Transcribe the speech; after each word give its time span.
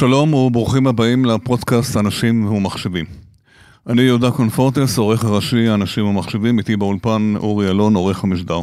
שלום 0.00 0.34
וברוכים 0.34 0.86
הבאים 0.86 1.24
לפודקאסט 1.24 1.96
אנשים 1.96 2.52
ומחשבים. 2.52 3.04
אני 3.86 4.02
יהודה 4.02 4.30
קונפורטס, 4.30 4.98
עורך 4.98 5.24
הראשי 5.24 5.70
אנשים 5.70 6.06
ומחשבים, 6.06 6.58
איתי 6.58 6.76
באולפן 6.76 7.34
אורי 7.36 7.70
אלון, 7.70 7.94
עורך 7.94 8.24
המשדר. 8.24 8.60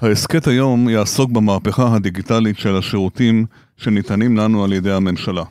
ההסכת 0.00 0.46
היום 0.46 0.88
יעסוק 0.88 1.30
במהפכה 1.30 1.94
הדיגיטלית 1.94 2.58
של 2.58 2.76
השירותים 2.76 3.46
שניתנים 3.76 4.36
לנו 4.36 4.64
על 4.64 4.72
ידי 4.72 4.92
הממשלה. 4.92 5.44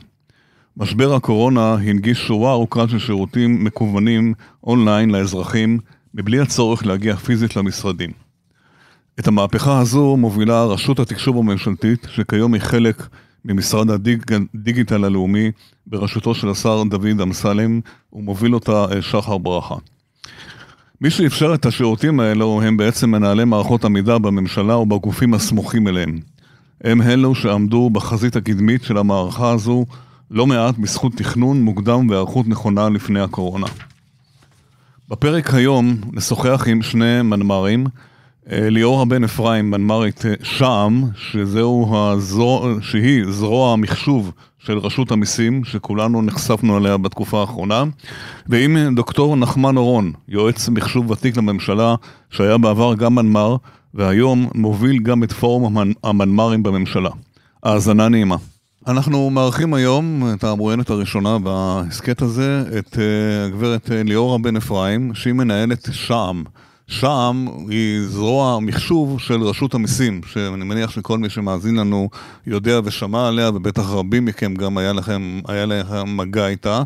משבר 0.76 1.14
הקורונה 1.14 1.74
הנגיש 1.74 2.26
שורה 2.26 2.52
ארוכה 2.52 2.88
של 2.88 2.98
שירותים 2.98 3.64
מקוונים 3.64 4.34
אונליין 4.64 5.10
לאזרחים, 5.10 5.78
מבלי 6.14 6.40
הצורך 6.40 6.86
להגיע 6.86 7.16
פיזית 7.16 7.56
למשרדים. 7.56 8.10
את 9.20 9.28
המהפכה 9.28 9.78
הזו 9.78 10.16
מובילה 10.16 10.64
רשות 10.64 10.98
התקשוב 10.98 11.38
הממשלתית, 11.38 12.06
שכיום 12.10 12.54
היא 12.54 12.62
חלק 12.62 13.08
ממשרד 13.44 13.90
הדיגיטל 13.90 15.04
הלאומי, 15.04 15.50
בראשותו 15.86 16.34
של 16.34 16.48
השר 16.48 16.82
דוד 16.90 17.20
אמסלם, 17.22 17.80
ומוביל 18.12 18.54
אותה 18.54 18.84
אה, 18.92 19.02
שחר 19.02 19.38
ברכה. 19.38 19.74
מי 21.00 21.10
שאפשר 21.10 21.54
את 21.54 21.66
השירותים 21.66 22.20
האלו 22.20 22.62
הם 22.62 22.76
בעצם 22.76 23.10
מנהלי 23.10 23.44
מערכות 23.44 23.84
המידע 23.84 24.18
בממשלה 24.18 24.76
ובגופים 24.76 25.34
הסמוכים 25.34 25.88
אליהם. 25.88 26.18
הם 26.84 27.02
אלו 27.02 27.34
שעמדו 27.34 27.90
בחזית 27.90 28.36
הקדמית 28.36 28.82
של 28.82 28.98
המערכה 28.98 29.50
הזו 29.50 29.86
לא 30.30 30.46
מעט 30.46 30.78
בזכות 30.78 31.12
תכנון 31.16 31.62
מוקדם 31.62 32.10
והיערכות 32.10 32.48
נכונה 32.48 32.88
לפני 32.88 33.20
הקורונה. 33.20 33.66
בפרק 35.08 35.54
היום 35.54 35.96
נשוחח 36.12 36.64
עם 36.68 36.82
שני 36.82 37.22
מנמ"רים, 37.22 37.86
ליאורה 38.50 39.04
בן 39.04 39.24
אפרים, 39.24 39.70
מנמ"רית 39.70 40.26
אה, 40.26 40.34
שע"ם, 40.42 41.04
שזהו 41.16 41.96
הזרוע, 41.96 42.74
שהיא 42.80 43.24
זרוע 43.28 43.72
המחשוב 43.72 44.32
של 44.58 44.78
רשות 44.78 45.10
המיסים, 45.10 45.64
שכולנו 45.64 46.22
נחשפנו 46.22 46.76
עליה 46.76 46.96
בתקופה 46.96 47.40
האחרונה, 47.40 47.84
ועם 48.46 48.94
דוקטור 48.94 49.36
נחמן 49.36 49.76
אורון, 49.76 50.12
יועץ 50.28 50.68
מחשוב 50.68 51.10
ותיק 51.10 51.36
לממשלה, 51.36 51.94
שהיה 52.30 52.58
בעבר 52.58 52.94
גם 52.94 53.14
מנמ"ר, 53.14 53.56
והיום 53.94 54.48
מוביל 54.54 54.98
גם 54.98 55.22
את 55.22 55.32
פורום 55.32 55.92
המנמ"רים 56.04 56.62
בממשלה. 56.62 57.10
האזנה 57.62 58.08
נעימה. 58.08 58.36
אנחנו 58.86 59.30
מארחים 59.30 59.74
היום 59.74 60.22
את 60.34 60.44
המרואיינת 60.44 60.90
הראשונה 60.90 61.38
בהסכת 61.38 62.22
הזה, 62.22 62.64
את 62.78 62.98
אה, 62.98 63.46
הגברת 63.46 63.90
ליאורה 64.04 64.38
בן 64.38 64.56
אפרים, 64.56 65.14
שהיא 65.14 65.34
מנהלת 65.34 65.88
שע"ם. 65.92 66.42
שם 66.88 67.46
היא 67.68 68.06
זרוע 68.06 68.58
מחשוב 68.60 69.20
של 69.20 69.42
רשות 69.42 69.74
המיסים, 69.74 70.20
שאני 70.26 70.64
מניח 70.64 70.90
שכל 70.90 71.18
מי 71.18 71.30
שמאזין 71.30 71.76
לנו 71.76 72.08
יודע 72.46 72.80
ושמע 72.84 73.28
עליה, 73.28 73.50
ובטח 73.54 73.90
רבים 73.90 74.24
מכם 74.24 74.54
גם 74.54 74.78
היה 74.78 74.92
לכם, 74.92 75.40
היה 75.48 75.66
לכם 75.66 76.16
מגע 76.16 76.46
איתה. 76.46 76.82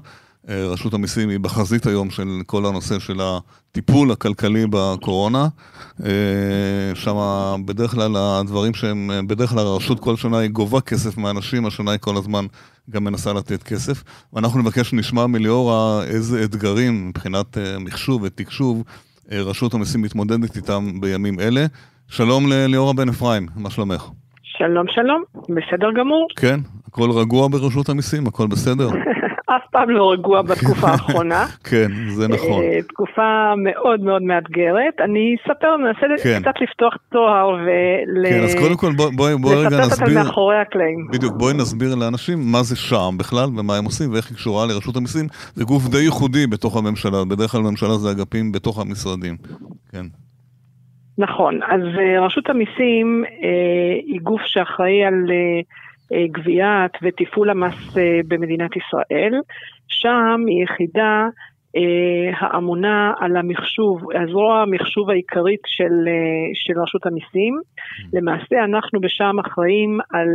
אה, 0.48 0.66
רשות 0.66 0.94
המיסים 0.94 1.28
היא 1.28 1.40
בחזית 1.40 1.86
היום 1.86 2.10
של 2.10 2.28
כל 2.46 2.66
הנושא 2.66 2.98
של 2.98 3.20
הטיפול 3.20 4.12
הכלכלי 4.12 4.64
בקורונה. 4.70 5.48
אה, 6.04 6.10
שם 6.94 7.16
בדרך 7.64 7.90
כלל 7.90 8.16
הדברים 8.16 8.74
שהם, 8.74 9.10
בדרך 9.26 9.50
כלל 9.50 9.66
הרשות 9.66 10.00
כל 10.00 10.16
שנה 10.16 10.38
היא 10.38 10.50
גובה 10.50 10.80
כסף 10.80 11.16
מאנשים, 11.16 11.66
השנה 11.66 11.90
היא 11.90 12.00
כל 12.00 12.16
הזמן 12.16 12.46
גם 12.90 13.04
מנסה 13.04 13.32
לתת 13.32 13.62
כסף. 13.62 14.02
ואנחנו 14.32 14.60
נבקש 14.60 14.90
שנשמע 14.90 15.26
מליאורה 15.26 16.04
איזה 16.04 16.44
אתגרים 16.44 17.08
מבחינת 17.08 17.58
אה, 17.58 17.78
מחשוב 17.78 18.22
ותקשוב 18.22 18.82
רשות 19.40 19.74
המיסים 19.74 20.02
מתמודדת 20.02 20.56
איתם 20.56 21.00
בימים 21.00 21.40
אלה. 21.40 21.66
שלום 22.08 22.44
לליאורה 22.48 22.92
בן 22.92 23.08
אפרים, 23.08 23.46
מה 23.56 23.70
שלומך? 23.70 24.10
שלום 24.42 24.86
שלום, 24.88 25.22
בסדר 25.34 25.92
גמור. 25.98 26.26
כן, 26.36 26.60
הכל 26.86 27.10
רגוע 27.10 27.48
ברשות 27.48 27.88
המיסים, 27.88 28.26
הכל 28.26 28.46
בסדר? 28.46 28.88
אף 29.56 29.62
פעם 29.70 29.90
לא 29.90 30.12
רגוע 30.12 30.42
בתקופה 30.50 30.88
האחרונה. 30.88 31.46
כן, 31.64 31.88
זה 32.08 32.28
נכון. 32.28 32.62
אה, 32.62 32.82
תקופה 32.88 33.52
מאוד 33.56 34.00
מאוד 34.00 34.22
מאתגרת. 34.22 34.94
אני 35.04 35.36
אספר, 35.40 35.76
ננסה 35.76 36.22
כן. 36.22 36.40
קצת 36.42 36.54
לפתוח 36.60 36.94
תואר 37.12 37.48
ול... 37.48 38.26
כן, 38.26 38.42
אז 38.44 38.54
קודם 38.54 38.76
כל 38.76 38.92
בואי 39.16 39.36
בוא, 39.36 39.54
רגע 39.54 39.68
נסביר... 39.68 39.80
לספר 39.80 40.14
מאחורי 40.14 40.56
הקלעים. 40.56 41.08
בדיוק, 41.12 41.34
בואי 41.36 41.54
נסביר 41.54 41.94
לאנשים 41.94 42.38
מה 42.52 42.62
זה 42.62 42.76
שע"ם 42.76 43.18
בכלל 43.18 43.48
ומה 43.56 43.76
הם 43.76 43.84
עושים 43.84 44.12
ואיך 44.12 44.28
היא 44.30 44.36
קשורה 44.36 44.66
לרשות 44.66 44.96
המיסים. 44.96 45.26
זה 45.54 45.64
גוף 45.64 45.88
די 45.88 45.98
ייחודי 45.98 46.46
בתוך 46.46 46.76
הממשלה, 46.76 47.24
בדרך 47.24 47.50
כלל 47.50 47.60
ממשלה 47.60 47.94
זה 47.94 48.10
אגפים 48.10 48.52
בתוך 48.52 48.80
המשרדים. 48.80 49.36
כן. 49.92 50.06
נכון, 51.18 51.60
אז 51.62 51.80
אה, 51.98 52.26
רשות 52.26 52.50
המיסים 52.50 53.24
אה, 53.42 53.94
היא 54.06 54.20
גוף 54.20 54.40
שאחראי 54.44 55.04
על... 55.04 55.14
אה, 55.30 55.60
גביית 56.32 56.92
ותפעול 57.02 57.50
המס 57.50 57.98
אה, 57.98 58.20
במדינת 58.28 58.70
ישראל. 58.76 59.32
שם 59.88 60.40
היא 60.46 60.64
יחידה 60.64 61.28
אה, 61.76 62.30
האמונה 62.38 63.12
על 63.20 63.36
המחשוב, 63.36 64.00
הזרוע 64.14 64.62
המחשוב 64.62 65.10
העיקרית 65.10 65.60
של, 65.66 65.94
של 66.54 66.80
רשות 66.80 67.06
המיסים. 67.06 67.60
למעשה 68.12 68.64
אנחנו 68.64 69.00
בשם 69.00 69.36
אחראים 69.46 69.98
על 70.10 70.28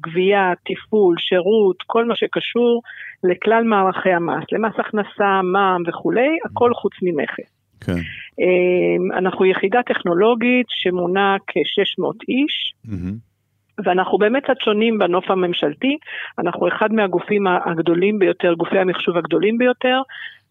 גבייה, 0.00 0.52
תפעול, 0.64 1.14
שירות, 1.18 1.76
כל 1.86 2.04
מה 2.04 2.16
שקשור 2.16 2.82
לכלל 3.24 3.64
מערכי 3.64 4.12
המס, 4.12 4.44
למס 4.52 4.74
הכנסה, 4.78 5.42
מע"מ 5.42 5.82
וכולי, 5.86 6.38
הכל 6.44 6.74
חוץ 6.74 6.92
ממכס. 7.02 7.60
כן. 7.80 8.00
אנחנו 9.18 9.46
יחידה 9.46 9.82
טכנולוגית 9.82 10.66
שמונה 10.68 11.36
כ-600 11.46 12.16
איש. 12.28 12.72
Mm-hmm. 12.86 13.29
ואנחנו 13.84 14.18
באמת 14.18 14.44
קצת 14.44 14.60
שונים 14.64 14.98
בנוף 14.98 15.30
הממשלתי, 15.30 15.98
אנחנו 16.38 16.68
אחד 16.68 16.92
מהגופים 16.92 17.46
הגדולים 17.46 18.18
ביותר, 18.18 18.54
גופי 18.54 18.78
המחשוב 18.78 19.16
הגדולים 19.16 19.58
ביותר. 19.58 20.02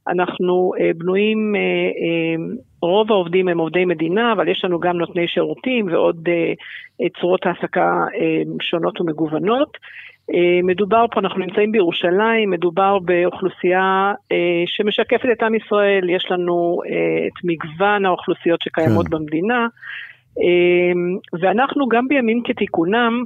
אנחנו 0.09 0.71
אה, 0.79 0.91
בנויים, 0.97 1.55
אה, 1.55 1.61
אה, 1.61 2.55
רוב 2.81 3.11
העובדים 3.11 3.47
הם 3.47 3.57
עובדי 3.57 3.85
מדינה, 3.85 4.33
אבל 4.33 4.47
יש 4.47 4.61
לנו 4.63 4.79
גם 4.79 4.97
נותני 4.97 5.27
שירותים 5.27 5.87
ועוד 5.91 6.29
צורות 7.19 7.45
העסקה 7.45 8.05
שונות 8.61 9.01
ומגוונות. 9.01 9.77
מדובר 10.63 11.05
פה, 11.11 11.19
אנחנו 11.19 11.39
נמצאים 11.39 11.71
בירושלים, 11.71 12.49
מדובר 12.49 12.99
באוכלוסייה 12.99 14.13
שמשקפת 14.65 15.29
את 15.31 15.43
עם 15.43 15.55
ישראל, 15.55 16.09
יש 16.09 16.25
לנו 16.31 16.81
את 17.27 17.43
מגוון 17.43 18.05
האוכלוסיות 18.05 18.61
שקיימות 18.61 19.07
כן. 19.07 19.17
במדינה. 19.17 19.67
אמ, 20.37 21.17
ואנחנו 21.41 21.87
גם 21.87 22.07
בימים 22.07 22.41
כתיקונם, 22.45 23.23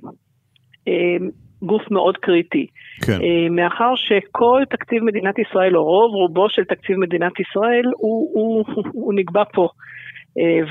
אמ, 0.88 1.30
גוף 1.62 1.92
מאוד 1.92 2.18
קריטי. 2.18 2.68
כן. 3.06 3.20
אמ, 3.22 3.56
מאחר 3.56 3.94
שכל 3.96 4.62
תקציב 4.70 5.04
מדינת 5.04 5.40
ישראל, 5.40 5.78
או 5.78 5.84
רוב 5.84 6.16
רובו 6.16 6.50
של 6.50 6.64
תקציב 6.64 6.98
מדינת 6.98 7.40
ישראל, 7.40 7.86
הוא, 7.98 8.30
הוא, 8.34 8.66
הוא 8.94 9.14
נקבע 9.14 9.44
פה. 9.54 9.68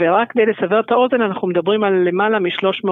ורק 0.01 0.33
כדי 0.33 0.43
לסבר 0.47 0.81
את 0.81 0.91
האוזן, 0.91 1.21
אנחנו 1.21 1.49
מדברים 1.49 1.85
על 1.85 1.93
למעלה 2.09 2.39
מ-300 2.39 2.89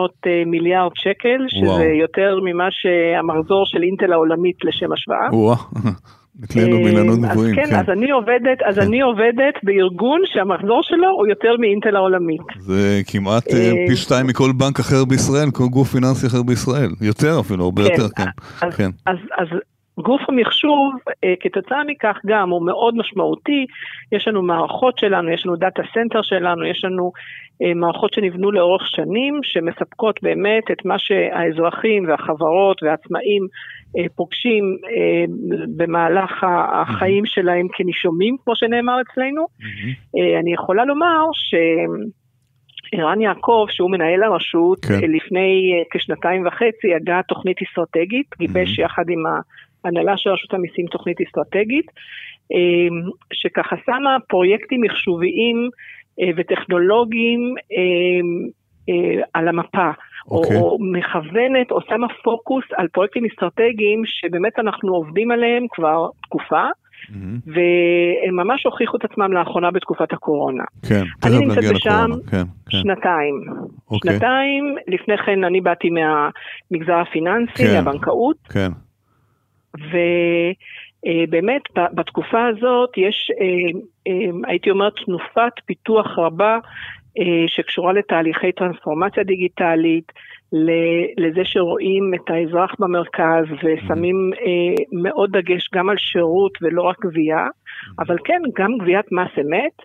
מיליארד 0.46 0.92
שקל, 0.94 1.38
שזה 1.48 1.66
וואו. 1.66 1.82
יותר 1.82 2.38
ממה 2.44 2.68
שהמחזור 2.70 3.66
של 3.66 3.82
אינטל 3.82 4.12
העולמית 4.12 4.64
לשם 4.64 4.92
השוואה. 4.92 5.28
וואו. 5.32 5.56
אצלנו 6.44 6.76
באילנות 6.84 7.18
גבוהים, 7.18 7.54
כן. 7.54 7.62
אז 7.62 7.68
כן, 7.70 7.76
אז 7.76 7.88
אני 7.88 8.10
עובדת, 8.10 8.62
אז 8.68 8.74
כן. 8.74 8.82
אני 8.86 9.00
עובדת 9.00 9.54
בארגון 9.62 10.20
שהמחזור 10.24 10.80
שלו 10.82 11.08
הוא 11.08 11.26
יותר 11.26 11.56
מאינטל 11.58 11.96
העולמית. 11.96 12.40
זה 12.58 13.00
כמעט 13.06 13.48
אה, 13.52 13.58
אה, 13.58 13.72
פי 13.88 13.96
שתיים 13.96 14.26
מכל 14.26 14.52
בנק 14.52 14.78
אחר 14.80 15.04
בישראל, 15.04 15.50
כל 15.52 15.68
גוף 15.70 15.88
פיננסי 15.88 16.26
אחר 16.26 16.42
בישראל. 16.42 16.90
יותר 17.00 17.40
אפילו, 17.40 17.64
הרבה 17.64 17.82
כן, 17.82 17.90
יותר, 17.90 18.08
כן. 18.16 18.28
אז, 18.66 18.74
כן. 18.74 18.90
אז, 19.06 19.46
גוף 20.02 20.20
המחשוב, 20.28 20.94
אה, 21.24 21.34
כתוצאה 21.40 21.84
מכך 21.86 22.16
גם, 22.26 22.50
הוא 22.50 22.66
מאוד 22.66 22.94
משמעותי. 22.96 23.66
יש 24.12 24.28
לנו 24.28 24.42
מערכות 24.42 24.98
שלנו, 24.98 25.30
יש 25.30 25.46
לנו 25.46 25.56
data 25.56 25.82
center 25.94 26.22
שלנו, 26.22 26.64
יש 26.64 26.84
לנו 26.84 27.12
אה, 27.62 27.74
מערכות 27.74 28.12
שנבנו 28.12 28.52
לאורך 28.52 28.82
שנים, 28.86 29.40
שמספקות 29.42 30.20
באמת 30.22 30.70
את 30.72 30.84
מה 30.84 30.98
שהאזרחים 30.98 32.08
והחברות 32.08 32.82
והעצמאים 32.82 33.42
אה, 33.42 33.48
פוגשים 34.14 34.76
אה, 34.84 35.24
במהלך 35.76 36.44
החיים 36.72 37.26
שלהם 37.26 37.66
כנישומים, 37.72 38.36
כמו 38.44 38.56
שנאמר 38.56 39.00
אצלנו. 39.00 39.46
אה, 40.18 40.40
אני 40.40 40.52
יכולה 40.52 40.84
לומר 40.84 41.24
ש... 41.32 41.54
ערן 42.92 43.20
יעקב, 43.20 43.66
שהוא 43.70 43.90
מנהל 43.90 44.22
הרשות, 44.22 44.84
כן. 44.84 45.10
לפני 45.10 45.82
כשנתיים 45.90 46.46
וחצי 46.46 46.94
הגה 46.96 47.20
תוכנית 47.28 47.56
אסטרטגית, 47.62 48.26
גיבש 48.38 48.78
mm-hmm. 48.78 48.82
יחד 48.82 49.04
עם 49.08 49.22
ההנהלה 49.84 50.16
של 50.16 50.30
רשות 50.30 50.54
המיסים 50.54 50.86
תוכנית 50.86 51.16
אסטרטגית, 51.26 51.86
שככה 53.32 53.76
שמה 53.86 54.16
פרויקטים 54.28 54.80
מחשוביים 54.80 55.68
וטכנולוגיים 56.36 57.54
על 59.34 59.48
המפה. 59.48 59.90
okay. 59.90 60.30
או, 60.30 60.36
אוקיי. 60.36 60.56
או 60.56 60.78
מכוונת 60.80 61.70
או 61.70 61.80
שמה 61.88 62.06
פוקוס 62.24 62.64
על 62.76 62.88
פרויקטים 62.88 63.24
אסטרטגיים 63.24 64.02
שבאמת 64.04 64.58
אנחנו 64.58 64.94
עובדים 64.94 65.30
עליהם 65.30 65.66
כבר 65.70 66.08
תקופה. 66.22 66.64
Mm-hmm. 67.00 67.14
והם 67.46 68.36
ממש 68.36 68.64
הוכיחו 68.64 68.96
את 68.96 69.04
עצמם 69.04 69.32
לאחרונה 69.32 69.70
בתקופת 69.70 70.12
הקורונה. 70.12 70.64
כן, 70.88 71.02
תכף 71.20 71.30
נגיע 71.32 71.72
לקורונה. 71.72 72.14
כן, 72.30 72.42
כן. 72.70 72.78
שנתיים. 72.78 73.34
Okay. 73.48 73.90
אוקיי. 73.90 74.12
שנתיים, 74.12 74.74
לפני 74.86 75.18
כן 75.18 75.44
אני 75.44 75.60
באתי 75.60 75.88
מהמגזר 75.90 76.96
הפיננסי, 76.96 77.52
כן, 77.56 77.74
מהבנקאות. 77.74 78.36
כן. 78.52 78.68
ובאמת 81.06 81.62
בתקופה 81.74 82.46
הזאת 82.46 82.90
יש, 82.96 83.30
הייתי 84.46 84.70
אומרת, 84.70 84.92
תנופת 85.06 85.52
פיתוח 85.66 86.18
רבה 86.18 86.58
שקשורה 87.46 87.92
לתהליכי 87.92 88.52
טרנספורמציה 88.52 89.24
דיגיטלית, 89.24 90.12
לזה 91.18 91.40
שרואים 91.44 92.12
את 92.14 92.30
האזרח 92.30 92.70
במרכז 92.78 93.44
ושמים 93.52 94.30
מאוד 94.92 95.36
דגש 95.36 95.70
גם 95.74 95.88
על 95.88 95.96
שירות 95.98 96.52
ולא 96.62 96.82
רק 96.82 96.96
גבייה, 97.06 97.46
אבל 97.98 98.16
כן, 98.24 98.42
גם 98.56 98.70
גביית 98.80 99.06
מס 99.12 99.38
אמת, 99.40 99.76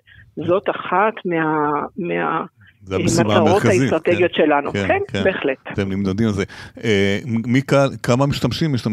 זאת 0.47 0.69
אחת 0.69 1.13
מה... 1.25 1.71
מה 1.97 2.45
זה 2.85 2.95
המשימה 2.95 3.35
המרכזית. 3.35 3.81
האסטרטגיות 3.81 4.31
כן, 4.31 4.37
שלנו, 4.37 4.73
כן, 4.73 4.87
כן, 4.87 4.99
כן, 5.07 5.23
בהחלט. 5.23 5.57
אתם 5.73 5.91
נמדדים 5.91 6.27
על 6.27 6.33
זה. 6.33 6.43
אה, 6.83 7.19
מי, 7.25 7.61
כמה 8.03 8.25
משתמשים 8.25 8.75
יש? 8.75 8.87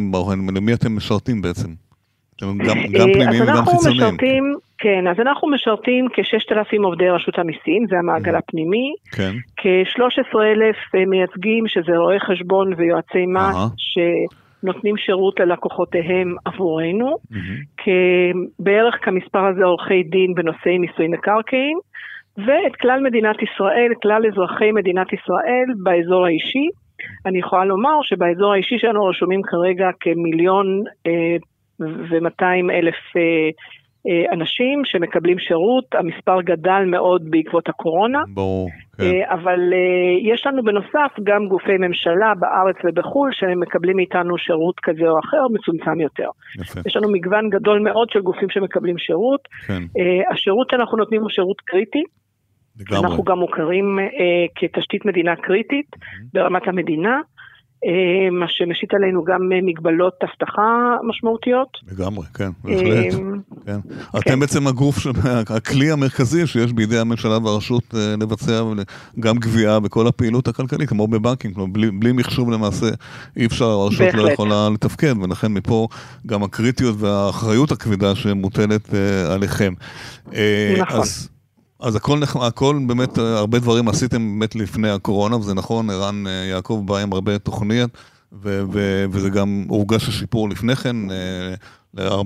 למי 0.55 0.75
אתם 0.75 0.97
משרתים 0.97 1.43
בעצם? 1.43 1.69
גם, 2.43 2.59
גם 2.59 2.77
אה, 2.79 2.83
פנימיים 2.83 3.43
וגם 3.43 3.65
חיצוניים. 3.65 3.97
משרתים, 3.97 4.55
כן, 4.79 5.07
אז 5.11 5.17
אנחנו 5.21 5.51
משרתים 5.51 6.07
כ-6,000 6.13 6.83
עובדי 6.85 7.09
רשות 7.09 7.39
המיסים, 7.39 7.87
זה 7.89 7.97
המעגל 7.99 8.35
הפנימי. 8.35 8.95
כן. 9.17 9.33
כ-13,000 9.57 10.99
מייצגים, 11.07 11.69
שזה 11.69 11.93
רואי 11.97 12.21
חשבון 12.21 12.73
ויועצי 12.77 13.27
מס, 13.27 13.57
ש... 13.77 13.99
נותנים 14.65 14.97
שירות 14.97 15.41
ללקוחותיהם 15.41 16.35
עבורנו, 16.45 17.17
mm-hmm. 17.33 17.87
בערך 18.59 18.95
כמספר 19.03 19.45
הזה 19.47 19.65
עורכי 19.65 20.03
דין 20.03 20.35
בנושאי 20.35 20.79
מיסוי 20.79 21.09
מקרקעין, 21.09 21.79
ואת 22.39 22.77
כלל 22.81 23.01
מדינת 23.03 23.37
ישראל, 23.43 23.93
כלל 24.03 24.23
אזרחי 24.27 24.73
מדינת 24.73 25.13
ישראל 25.13 25.67
באזור 25.83 26.27
האישי. 26.27 26.69
אני 27.27 27.39
יכולה 27.39 27.65
לומר 27.65 27.97
שבאזור 28.03 28.53
האישי 28.53 28.79
שלנו 28.79 29.07
רשומים 29.07 29.43
כרגע 29.43 29.89
כמיליון 30.01 30.67
אה, 31.07 31.37
ומאתיים 32.11 32.71
אלף 32.71 32.95
אה, 33.17 33.51
אה, 34.09 34.33
אנשים 34.33 34.83
שמקבלים 34.85 35.39
שירות, 35.39 35.85
המספר 35.95 36.43
גדל 36.43 36.83
מאוד 36.87 37.31
בעקבות 37.31 37.69
הקורונה. 37.69 38.23
ברור, 38.35 38.69
כן. 38.97 39.03
אה, 39.05 39.35
אבל 39.35 39.61
יש 40.33 40.47
לנו 40.47 40.63
בנוסף 40.63 41.13
גם 41.25 41.49
גופי 41.49 41.77
ממשלה 41.79 42.33
בארץ 42.39 42.77
ובחו"ל 42.85 43.31
שמקבלים 43.33 43.97
מאיתנו 43.97 44.39
שירות 44.39 44.81
כזה 44.83 45.09
או 45.09 45.19
אחר, 45.19 45.43
מצומצם 45.53 46.01
יותר. 46.01 46.29
יפה. 46.61 46.81
יש 46.87 46.97
לנו 46.97 47.13
מגוון 47.13 47.51
גדול 47.51 47.81
מאוד 47.81 48.11
של 48.11 48.21
גופים 48.21 48.51
שמקבלים 48.51 48.99
שירות. 48.99 49.41
כן. 49.67 49.83
השירות 50.33 50.71
שאנחנו 50.71 50.99
נותנים 50.99 51.21
הוא 51.21 51.31
שירות 51.31 51.61
קריטי. 51.61 52.03
לגמרי. 52.81 53.07
אנחנו 53.07 53.23
גם 53.25 53.39
מוכרים 53.39 53.99
כתשתית 54.55 55.05
מדינה 55.05 55.37
קריטית 55.37 55.87
mm-hmm. 55.95 56.31
ברמת 56.35 56.69
המדינה. 56.69 57.21
אה, 57.87 58.31
מה 58.31 58.47
שמשית 58.49 58.95
עלינו 58.95 59.25
גם 59.25 59.53
אה, 59.53 59.59
מגבלות 59.63 60.15
אבטחה 60.25 60.97
משמעותיות. 61.09 61.69
לגמרי, 61.93 62.27
כן, 62.35 62.51
בהחלט. 62.65 63.15
כן. 63.15 63.39
כן. 63.67 63.79
אתם 64.19 64.41
בעצם 64.41 64.67
הגוף, 64.67 64.97
הכלי 65.57 65.91
המרכזי 65.91 66.47
שיש 66.47 66.73
בידי 66.73 66.99
הממשלה 66.99 67.39
והרשות 67.39 67.95
אה, 67.95 68.15
לבצע 68.21 68.63
גם 69.21 69.39
גבייה 69.39 69.81
בכל 69.81 70.07
הפעילות 70.07 70.49
הכלכלית, 70.49 70.89
כמו 70.89 71.07
בבנקים, 71.07 71.55
כמו 71.55 71.67
בלי, 71.67 71.91
בלי 71.91 72.13
מחשוב 72.13 72.51
למעשה 72.51 72.87
אי 73.37 73.47
אפשר, 73.47 73.65
הרשות 73.65 74.15
לא 74.15 74.31
יכולה 74.31 74.69
לתפקד, 74.75 75.15
ולכן 75.23 75.53
מפה 75.53 75.89
גם 76.27 76.43
הקריטיות 76.43 76.95
והאחריות 76.99 77.73
הכבדה 77.73 78.15
שמוטלת 78.15 78.95
עליכם. 79.31 79.73
נכון. 80.27 81.01
אז, 81.01 81.29
אז 81.83 81.97
הכל, 81.97 82.21
הכל 82.41 82.79
באמת, 82.87 83.19
אה, 83.19 83.39
הרבה 83.39 83.59
דברים 83.59 83.89
עשיתם 83.89 84.39
באמת 84.39 84.55
לפני 84.55 84.91
הקורונה, 84.91 85.37
וזה 85.37 85.55
נכון, 85.55 85.91
ערן 85.91 86.27
אה, 86.27 86.33
יעקב 86.33 86.83
בא 86.87 86.99
עם 86.99 87.13
הרבה 87.13 87.39
תוכניות, 87.39 87.91
ו- 88.33 88.63
ו- 88.73 89.05
וזה 89.11 89.31
גם 89.31 89.65
הורגש 89.69 90.09
השיפור 90.09 90.49
לפני 90.49 90.77
כן, 90.77 90.97
אה, 91.11 91.55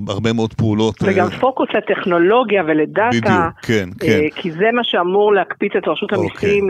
הרבה 0.07 0.33
מאוד 0.33 0.53
פעולות. 0.53 0.95
וגם 1.03 1.29
פוקוס 1.29 1.67
לטכנולוגיה 1.77 2.63
ולדאטה. 2.67 3.09
בדיוק, 3.09 3.59
כן, 3.61 3.89
כן. 3.99 4.19
כי 4.35 4.51
זה 4.51 4.65
מה 4.73 4.81
שאמור 4.83 5.33
להקפיץ 5.33 5.71
את 5.77 5.87
רשות 5.87 6.13
אוקיי. 6.13 6.29
המיסים 6.29 6.69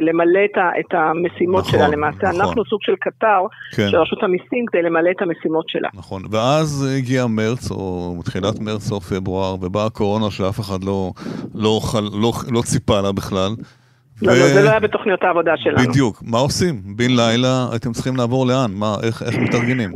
למלא 0.00 0.40
את 0.80 0.94
המשימות 0.94 1.66
נכון, 1.66 1.78
שלה. 1.78 1.88
למעשה 1.88 2.28
נכון. 2.28 2.40
אנחנו 2.40 2.64
סוג 2.64 2.80
של 2.82 2.94
קטר 3.00 3.40
כן. 3.76 3.88
של 3.90 3.96
רשות 3.96 4.22
המיסים 4.22 4.64
כדי 4.72 4.82
למלא 4.82 5.10
את 5.10 5.22
המשימות 5.22 5.68
שלה. 5.68 5.88
נכון, 5.94 6.22
ואז 6.30 6.88
הגיע 6.98 7.26
מרץ, 7.26 7.70
או 7.70 8.14
תחילת 8.24 8.60
מרץ, 8.60 8.92
או 8.92 9.00
פברואר, 9.00 9.54
ובאה 9.60 9.86
הקורונה 9.86 10.30
שאף 10.30 10.60
אחד 10.60 10.84
לא, 10.84 11.12
לא, 11.54 11.80
לא, 12.22 12.32
לא 12.52 12.62
ציפה 12.62 13.00
לה 13.00 13.12
בכלל. 13.12 13.50
לא, 14.22 14.32
ו... 14.32 14.34
לא, 14.34 14.48
זה 14.48 14.62
לא 14.62 14.70
היה 14.70 14.80
בתוכניות 14.80 15.24
העבודה 15.24 15.56
שלנו. 15.56 15.88
בדיוק, 15.88 16.22
מה 16.22 16.38
עושים? 16.38 16.74
בן 16.96 17.10
לילה 17.10 17.66
אתם 17.76 17.92
צריכים 17.92 18.16
לעבור 18.16 18.46
לאן? 18.46 18.70
מה, 18.74 18.94
איך, 19.02 19.22
איך 19.22 19.34
מתארגנים? 19.38 19.92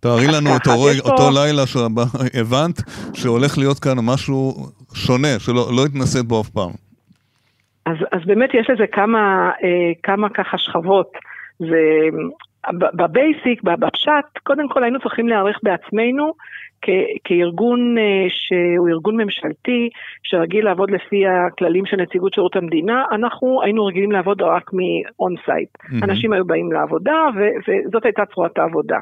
תארי 0.00 0.26
לנו 0.26 0.56
את 0.56 0.66
אותו 1.04 1.30
לילה 1.30 1.66
שהבנת 1.66 2.80
שהולך 3.14 3.58
להיות 3.58 3.78
כאן 3.78 3.96
משהו 4.02 4.54
שונה, 4.94 5.38
שלא 5.38 5.68
לא 5.76 5.84
התנסית 5.86 6.26
בו 6.26 6.40
אף 6.40 6.48
פעם. 6.48 6.70
אז, 7.86 7.96
אז 8.12 8.20
באמת 8.26 8.50
יש 8.54 8.70
לזה 8.70 8.84
כמה, 8.92 9.50
אה, 9.64 9.92
כמה 10.02 10.28
ככה 10.28 10.58
שכבות. 10.58 11.12
ב 12.72 12.85
basic, 12.85 13.62
בפשט, 13.62 14.38
קודם 14.42 14.68
כל 14.68 14.82
היינו 14.82 15.00
צריכים 15.00 15.28
להיערך 15.28 15.58
בעצמנו 15.62 16.32
כארגון 17.24 17.98
אה, 17.98 18.26
שהוא 18.28 18.88
ארגון 18.88 19.16
ממשלתי, 19.16 19.88
שרגיל 20.22 20.64
לעבוד 20.64 20.90
לפי 20.90 21.26
הכללים 21.26 21.86
של 21.86 21.96
נציגות 21.96 22.34
שירות 22.34 22.56
המדינה, 22.56 23.04
אנחנו 23.12 23.62
היינו 23.62 23.84
רגילים 23.84 24.12
לעבוד 24.12 24.42
רק 24.42 24.70
מ 24.72 25.34
on-site. 25.44 25.68
Mm-hmm. 25.76 26.04
אנשים 26.04 26.32
היו 26.32 26.44
באים 26.44 26.72
לעבודה, 26.72 27.26
וזאת 27.34 28.04
הייתה 28.04 28.22
צורת 28.34 28.58
העבודה. 28.58 28.98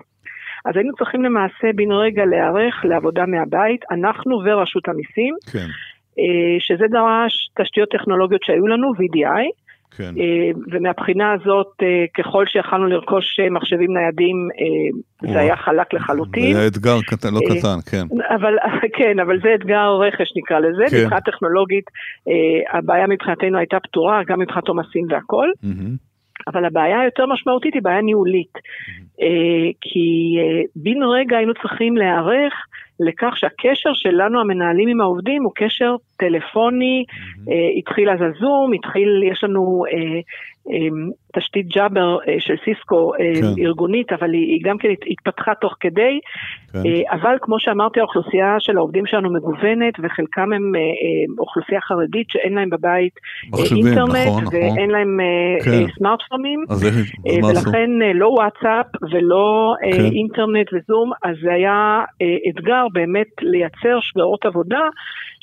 אז 0.65 0.77
היינו 0.77 0.93
צריכים 0.99 1.23
למעשה 1.23 1.69
בן 1.75 1.93
רגע 1.93 2.25
להיערך 2.25 2.85
לעבודה 2.85 3.27
מהבית, 3.27 3.81
אנחנו 3.91 4.39
ורשות 4.45 4.89
המיסים, 4.89 5.35
כן. 5.53 5.67
אה, 6.19 6.57
שזה 6.59 6.85
דרש 6.91 7.51
תשתיות 7.61 7.89
טכנולוגיות 7.89 8.43
שהיו 8.43 8.67
לנו, 8.67 8.93
VDI, 8.93 9.43
כן. 9.97 10.15
אה, 10.19 10.51
ומהבחינה 10.73 11.33
הזאת, 11.33 11.73
אה, 11.83 12.05
ככל 12.19 12.47
שיכלנו 12.47 12.87
לרכוש 12.87 13.41
מחשבים 13.51 13.95
ניידים, 13.95 14.49
זה 15.33 15.39
היה 15.39 15.57
חלק 15.57 15.95
לחלוטין. 15.95 16.53
זה 16.53 16.59
היה 16.59 16.69
אתגר 16.69 16.97
קטן, 17.07 17.35
לא 17.35 17.41
קטן, 17.49 17.79
כן. 17.91 18.07
אבל, 18.35 18.55
כן, 18.99 19.21
אבל 19.21 19.41
זה 19.43 19.55
אתגר 19.55 19.89
רכש 20.01 20.29
נקרא 20.37 20.59
לזה. 20.59 20.85
כן. 20.91 20.97
מבחינה 20.97 21.21
טכנולוגית, 21.21 21.85
הבעיה 22.73 23.07
מבחינתנו 23.07 23.59
הייתה 23.59 23.81
פתורה, 23.81 24.23
גם 24.27 24.41
מבחינת 24.41 24.69
עומסים 24.69 25.07
והכל. 25.11 25.49
Mm-hmm. 25.65 26.13
אבל 26.47 26.65
הבעיה 26.65 27.01
היותר 27.01 27.27
משמעותית 27.27 27.75
היא 27.75 27.83
בעיה 27.83 28.01
ניהולית. 28.01 28.55
אה, 28.55 28.61
כי 29.81 30.37
אה, 30.39 30.63
בן 30.77 31.03
רגע 31.03 31.37
היינו 31.37 31.53
צריכים 31.63 31.97
להיערך 31.97 32.53
לכך 33.01 33.37
שהקשר 33.37 33.91
שלנו 33.95 34.41
המנהלים 34.41 34.89
עם 34.89 35.01
העובדים 35.01 35.43
הוא 35.43 35.53
קשר 35.55 35.97
טלפוני, 36.17 37.05
אה, 37.51 37.79
התחיל 37.79 38.11
אז 38.11 38.19
הזום, 38.21 38.73
התחיל, 38.73 39.23
יש 39.33 39.45
לנו 39.45 39.85
תשתית 41.37 41.67
ג'אבר 41.69 42.19
אה, 42.29 42.37
של 42.39 42.55
סיסקו 42.65 43.13
אה, 43.15 43.41
כן. 43.41 43.63
ארגונית, 43.63 44.13
אבל 44.13 44.33
היא, 44.33 44.47
היא 44.53 44.61
גם 44.65 44.79
כן 44.79 44.89
התפתחה 45.11 45.55
תוך 45.61 45.75
כדי, 45.81 46.21
כן. 46.73 46.79
אה, 46.79 47.13
אבל 47.13 47.37
כמו 47.41 47.61
שאמרתי, 47.61 48.01
האוכלוסייה 48.01 48.57
של 48.59 48.77
העובדים 48.77 49.07
שלנו 49.07 49.33
מגוונת, 49.33 49.95
וחלקם 50.03 50.53
הם 50.53 50.73
אוכלוסייה 51.39 51.81
חרדית 51.81 52.27
שאין 52.31 52.53
להם 52.53 52.71
בבית 52.71 53.13
מחשבים, 53.53 53.87
אינטרנט, 53.87 54.27
נכון, 54.27 54.45
ואין 54.53 54.73
נכון. 54.73 54.91
להם 54.91 55.21
כן. 55.65 55.85
סמארטפונים, 55.99 56.65
ולכן 57.43 57.91
לא 58.15 58.27
וואטסאפ 58.27 58.87
ולא 59.11 59.75
כן. 59.81 60.05
אינטרנט 60.05 60.67
וזום, 60.73 61.11
אז 61.23 61.37
זה 61.43 61.53
היה 61.53 62.05
אתגר 62.51 62.87
באמת 62.93 63.29
לייצר 63.41 64.01
שגרות 64.01 64.45
עבודה. 64.45 64.89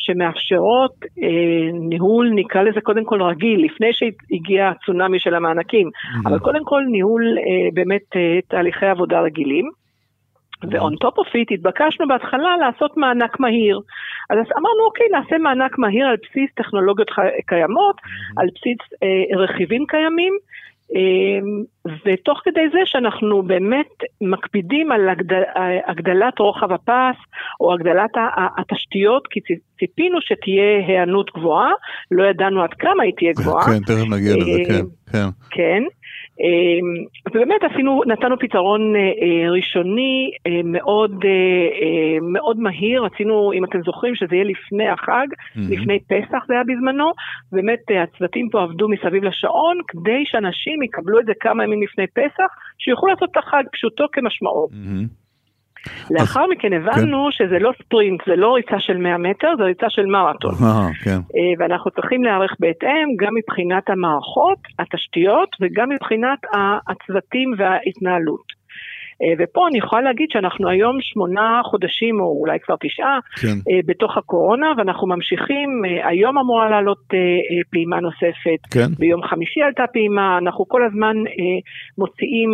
שמאפשרות 0.10 0.96
אה, 1.24 1.72
ניהול, 1.74 2.32
נקרא 2.36 2.62
לזה 2.62 2.82
קודם 2.82 3.06
כל 3.06 3.24
רגיל, 3.24 3.66
לפני 3.66 3.94
שהגיע 3.94 4.70
הצונאמי 4.70 5.20
של 5.20 5.36
המענקים, 5.36 5.88
mm-hmm. 5.88 6.30
אבל 6.30 6.40
קודם 6.40 6.64
כל 6.64 6.82
ניהול 6.92 7.38
אה, 7.38 7.70
באמת 7.74 8.16
אה, 8.16 8.40
תהליכי 8.48 8.86
עבודה 8.86 9.22
רגילים. 9.22 9.70
ו-on 10.64 10.94
top 11.04 11.16
of 11.22 11.30
it 11.36 11.54
התבקשנו 11.54 12.08
בהתחלה 12.08 12.58
לעשות 12.58 12.98
מענק 12.98 13.40
מהיר. 13.40 13.80
אז 14.30 14.38
אמרנו, 14.38 14.84
אוקיי, 14.86 15.06
נעשה 15.12 15.38
מענק 15.38 15.78
מהיר 15.78 16.08
על 16.08 16.16
בסיס 16.24 16.50
טכנולוגיות 16.56 17.10
קיימות, 17.46 17.96
על 18.38 18.48
בסיס 18.56 18.78
אה, 19.04 19.38
רכיבים 19.38 19.86
קיימים, 19.88 20.34
ותוך 22.06 22.42
כדי 22.44 22.70
זה 22.72 22.80
שאנחנו 22.86 23.44
באמת 23.44 23.90
מקפידים 24.22 24.92
על 24.92 25.10
הגדל, 25.10 25.42
הגדלת 25.88 26.40
רוחב 26.40 26.72
הפס 26.72 27.18
או 27.60 27.74
הגדלת 27.74 28.12
התשתיות, 28.58 29.28
כי 29.30 29.40
ציפינו 29.80 30.18
שתהיה 30.22 30.88
היענות 30.88 31.32
גבוהה, 31.36 31.72
לא 32.12 32.24
ידענו 32.24 32.64
עד 32.64 32.74
כמה 32.74 33.04
היא 33.04 33.14
תהיה 33.18 33.32
גבוהה. 33.34 33.66
כן, 33.66 33.80
תכף 33.80 34.10
נגיע 34.10 34.36
לזה, 34.38 34.50
אמ, 34.50 34.66
כן. 34.66 34.86
כן. 35.12 35.28
כן. 35.50 35.84
אמ, 36.42 37.06
ובאמת 37.28 37.64
עשינו, 37.72 38.02
נתנו 38.06 38.40
פתרון 38.40 38.96
אה, 38.96 39.02
אה, 39.02 39.52
ראשוני 39.52 40.32
אה, 40.48 40.62
מאוד, 40.64 41.26
מאוד 42.22 42.60
מהיר, 42.60 43.04
רצינו, 43.04 43.54
אם 43.54 43.66
אתם 43.66 43.82
זוכרים, 43.86 44.16
שזה 44.16 44.36
יהיה 44.36 44.44
לפני 44.44 44.90
החג, 44.90 45.28
mm-hmm. 45.32 45.60
לפני 45.70 46.00
פסח 46.00 46.46
זה 46.48 46.54
היה 46.54 46.64
בזמנו, 46.64 47.12
באמת 47.52 47.80
הצוותים 48.04 48.50
פה 48.50 48.64
עבדו 48.64 48.90
מסביב 48.90 49.24
לשעון, 49.24 49.78
כדי 49.88 50.24
שאנשים 50.26 50.84
יקבלו 50.84 51.20
את 51.20 51.26
זה 51.26 51.34
כמה 51.40 51.64
ימים 51.64 51.84
לפני 51.84 52.08
פסח, 52.08 52.50
שיוכלו 52.80 53.10
לעשות 53.10 53.30
את 53.32 53.38
החג 53.38 53.64
פשוטו 53.72 54.06
כמשמעו. 54.12 54.68
Mm-hmm. 54.72 55.19
לאחר 56.12 56.46
מכן 56.48 56.74
הבנו 56.74 57.26
כן. 57.26 57.32
שזה 57.32 57.60
לא 57.60 57.72
ספרינט, 57.84 58.22
זה 58.28 58.36
לא 58.36 58.54
ריצה 58.54 58.80
של 58.80 58.98
100 58.98 59.18
מטר, 59.18 59.48
זה 59.58 59.64
ריצה 59.64 59.90
של 59.90 60.06
מרתון. 60.06 60.54
אה, 60.64 60.90
כן. 61.04 61.20
אה, 61.36 61.54
ואנחנו 61.60 61.92
צריכים 61.92 62.24
להיערך 62.24 62.56
בהתאם, 62.60 63.08
גם 63.20 63.34
מבחינת 63.36 63.90
המערכות, 63.90 64.60
התשתיות, 64.80 65.50
וגם 65.62 65.90
מבחינת 65.90 66.40
הצוותים 66.88 67.54
וההתנהלות. 67.58 68.59
אה, 69.24 69.34
ופה 69.40 69.68
אני 69.68 69.78
יכולה 69.78 70.02
להגיד 70.02 70.28
שאנחנו 70.32 70.70
היום 70.70 70.98
שמונה 71.02 71.62
חודשים, 71.64 72.20
או 72.22 72.26
אולי 72.42 72.60
כבר 72.60 72.76
תשעה, 72.80 73.20
כן. 73.42 73.72
אה, 73.72 73.80
בתוך 73.86 74.18
הקורונה, 74.18 74.68
ואנחנו 74.78 75.08
ממשיכים, 75.08 75.70
אה, 75.86 76.08
היום 76.08 76.38
אמורה 76.38 76.70
לעלות 76.70 77.04
פעימה 77.72 78.00
נוספת, 78.00 78.62
כן. 78.74 78.90
ביום 79.00 79.24
חמישי 79.24 79.62
עלתה 79.62 79.84
פעימה, 79.94 80.38
אנחנו 80.38 80.68
כל 80.68 80.86
הזמן 80.86 81.16
מוציאים 81.98 82.50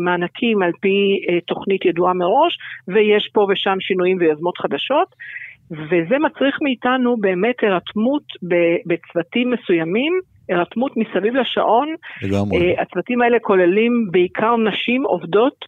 מענקים 0.00 0.62
על 0.62 0.72
פי 0.80 1.20
תוכנית 1.46 1.84
ידועה 1.84 2.14
מראש, 2.14 2.58
ויש 2.88 3.30
פה 3.32 3.46
ושם 3.50 3.76
שינויים 3.80 4.16
ויוזמות 4.20 4.58
חדשות. 4.58 5.08
וזה 5.70 6.18
מצריך 6.18 6.58
מאיתנו 6.62 7.16
באמת 7.16 7.54
הירתמות 7.62 8.22
בצוותים 8.86 9.50
מסוימים, 9.50 10.12
הירתמות 10.50 10.92
מסביב 10.96 11.36
לשעון. 11.36 11.94
לגמרי. 12.22 12.76
הצוותים 12.78 13.22
האלה 13.22 13.38
כוללים 13.42 14.08
בעיקר 14.10 14.56
נשים 14.56 15.04
עובדות 15.04 15.64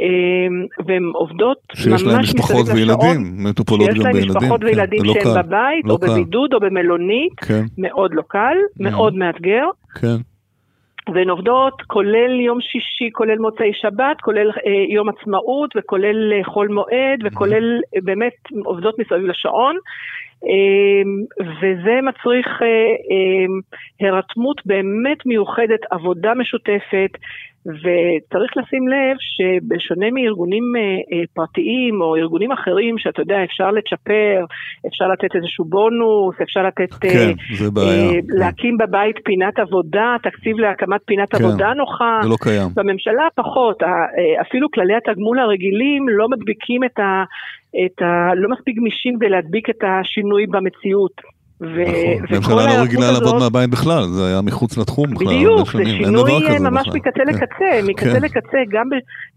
אמ, 0.00 0.66
והן 0.86 1.10
עובדות 1.14 1.58
ממש 1.70 1.78
מסביב 1.78 1.94
לשעון. 1.94 2.24
שיש 2.24 2.34
להן 2.34 2.40
משפחות 2.42 2.66
וילדים, 2.74 3.44
מטופלות 3.44 3.88
גם 3.88 3.94
בילדים. 3.94 4.12
שיש 4.12 4.28
להן 4.28 4.36
משפחות 4.36 4.60
כן, 4.60 4.66
וילדים 4.66 4.98
כן, 4.98 5.20
שהם 5.20 5.46
בבית, 5.46 5.84
לא 5.84 5.92
או 5.92 5.98
קל. 5.98 6.06
בבידוד, 6.06 6.54
או 6.54 6.60
במלונית, 6.60 7.40
כן. 7.40 7.62
מאוד 7.78 8.10
לא 8.14 8.22
קל, 8.28 8.56
מאוד 8.80 9.14
מאתגר. 9.14 9.64
כן. 10.00 10.16
והן 11.14 11.28
עובדות 11.30 11.82
כולל 11.86 12.40
יום 12.40 12.60
שישי, 12.60 13.10
כולל 13.12 13.38
מוצאי 13.38 13.72
שבת, 13.74 14.20
כולל 14.20 14.50
אה, 14.50 14.94
יום 14.94 15.08
עצמאות 15.08 15.70
וכולל 15.76 16.32
אה, 16.32 16.44
חול 16.44 16.68
מועד 16.68 17.18
וכולל 17.24 17.80
אה, 17.96 18.00
באמת 18.02 18.36
עובדות 18.64 18.98
מסביב 18.98 19.26
לשעון. 19.26 19.76
אה, 20.44 21.02
וזה 21.60 22.00
מצריך 22.02 22.46
אה, 22.62 22.66
אה, 22.66 23.46
הירתמות 24.00 24.66
באמת 24.66 25.26
מיוחדת, 25.26 25.80
עבודה 25.90 26.34
משותפת, 26.34 27.10
וצריך 27.68 28.52
לשים 28.56 28.88
לב 28.88 29.16
שבשונה 29.20 30.06
מארגונים 30.10 30.64
אה, 30.76 30.80
אה, 30.80 31.24
פרטיים 31.34 32.00
או 32.00 32.16
ארגונים 32.16 32.52
אחרים, 32.52 32.98
שאתה 32.98 33.22
יודע, 33.22 33.44
אפשר 33.44 33.70
לצ'פר, 33.70 34.44
אפשר 34.86 35.08
לתת 35.08 35.36
איזשהו 35.36 35.64
בונוס, 35.64 36.34
אפשר 36.42 36.62
לתת... 36.62 36.92
אה, 37.04 37.10
כן, 37.10 37.32
זה 37.54 37.70
בעיה. 37.70 38.20
להקים 38.28 38.78
בבית 38.78 39.16
פינת 39.24 39.58
עבודה, 39.58 40.16
תקציב 40.22 40.58
להקמת 40.58 41.00
פינת 41.04 41.34
כן, 41.34 41.44
עבודה 41.44 41.74
נוחה. 41.74 42.18
זה 42.22 42.28
לא 42.28 42.36
קיים. 42.40 42.68
בממשלה 42.74 43.26
פחות, 43.34 43.82
אפילו 44.40 44.70
כללי 44.70 44.94
התגמול 44.94 45.38
הרגילים 45.38 46.08
לא 46.08 46.28
מדביקים 46.28 46.84
את 46.84 46.98
ה... 46.98 47.24
את 47.84 48.02
ה... 48.02 48.34
לא 48.34 48.48
מספיק 48.50 48.76
גמישים 48.76 49.16
כדי 49.16 49.28
להדביק 49.28 49.70
את 49.70 49.84
השינוי 49.84 50.46
במציאות. 50.46 51.37
נכון, 51.60 52.58
הממשלה 52.58 52.66
לא 52.66 52.82
רגילה 52.82 53.12
לעבוד 53.12 53.34
מהבית 53.38 53.70
בכלל, 53.70 54.02
זה 54.04 54.26
היה 54.26 54.40
מחוץ 54.42 54.78
לתחום 54.78 55.10
בכלל. 55.14 55.26
בדיוק, 55.26 55.68
זה 55.72 55.84
שינוי 55.84 56.32
ממש 56.60 56.88
מקצה 56.94 57.10
כן. 57.24 57.26
לקצה, 57.26 57.88
מקצה 57.88 58.20
כן. 58.20 58.22
לקצה, 58.22 58.58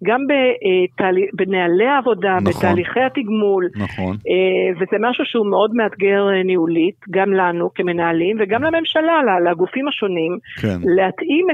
גם 0.04 0.22
אה, 0.32 1.10
בנהלי 1.34 1.88
העבודה, 1.88 2.38
נכון. 2.42 2.54
בתהליכי 2.54 3.00
התגמול. 3.00 3.70
נכון. 3.76 4.16
אה, 4.30 4.74
וזה 4.76 4.98
משהו 5.00 5.26
שהוא 5.26 5.50
מאוד 5.50 5.72
מאתגר 5.74 6.30
אה, 6.30 6.44
ניהולית, 6.44 6.96
גם 7.12 7.34
לנו 7.34 7.70
כמנהלים 7.76 8.38
וגם 8.40 8.64
לממשלה, 8.64 9.18
לגופים 9.52 9.88
השונים, 9.88 10.38
כן. 10.62 10.78
להתאים 10.96 11.48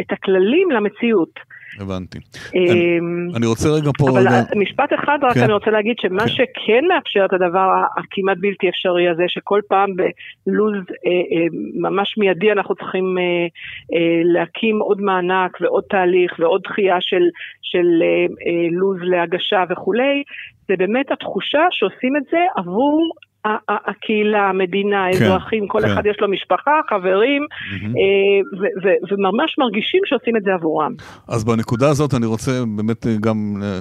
את 0.00 0.12
הכללים 0.12 0.70
למציאות. 0.70 1.53
הבנתי. 1.80 2.18
אמ, 2.54 3.28
אני 3.36 3.46
רוצה 3.46 3.68
רגע 3.68 3.90
פה... 3.98 4.10
אבל 4.10 4.26
משפט 4.56 4.92
אחד 4.94 5.18
רק 5.22 5.34
כן. 5.34 5.42
אני 5.42 5.52
רוצה 5.52 5.70
להגיד 5.70 5.96
שמה 6.00 6.22
כן. 6.22 6.28
שכן 6.28 6.84
מאפשר 6.88 7.24
את 7.24 7.32
הדבר 7.32 7.68
הכמעט 7.96 8.36
בלתי 8.40 8.68
אפשרי 8.68 9.08
הזה, 9.08 9.24
שכל 9.28 9.60
פעם 9.68 9.90
בלוז 10.46 10.74
אה, 10.74 11.10
אה, 11.10 11.46
ממש 11.74 12.18
מיידי 12.18 12.52
אנחנו 12.52 12.74
צריכים 12.74 13.18
אה, 13.18 13.46
להקים 14.24 14.78
עוד 14.78 15.00
מענק 15.00 15.60
ועוד 15.60 15.84
תהליך 15.90 16.32
ועוד 16.38 16.60
דחייה 16.64 16.96
של 17.00 18.02
לוז 18.72 18.98
להגשה 19.02 19.64
וכולי, 19.70 20.22
זה 20.68 20.74
באמת 20.78 21.12
התחושה 21.12 21.66
שעושים 21.70 22.16
את 22.16 22.22
זה 22.30 22.38
עבור 22.56 23.10
הקהילה, 23.68 24.48
המדינה, 24.48 24.96
כן, 24.96 25.24
האזרחים, 25.24 25.68
כל 25.68 25.80
כן. 25.82 25.92
אחד 25.92 26.06
יש 26.06 26.16
לו 26.20 26.28
משפחה, 26.30 26.80
חברים, 26.90 27.42
mm-hmm. 27.42 27.94
וממש 29.10 29.58
מרגישים 29.58 30.00
שעושים 30.04 30.36
את 30.36 30.42
זה 30.42 30.54
עבורם. 30.54 30.92
אז 31.28 31.44
בנקודה 31.44 31.88
הזאת 31.88 32.14
אני 32.14 32.26
רוצה 32.26 32.50
באמת 32.76 33.06
גם 33.20 33.62
אה, 33.62 33.78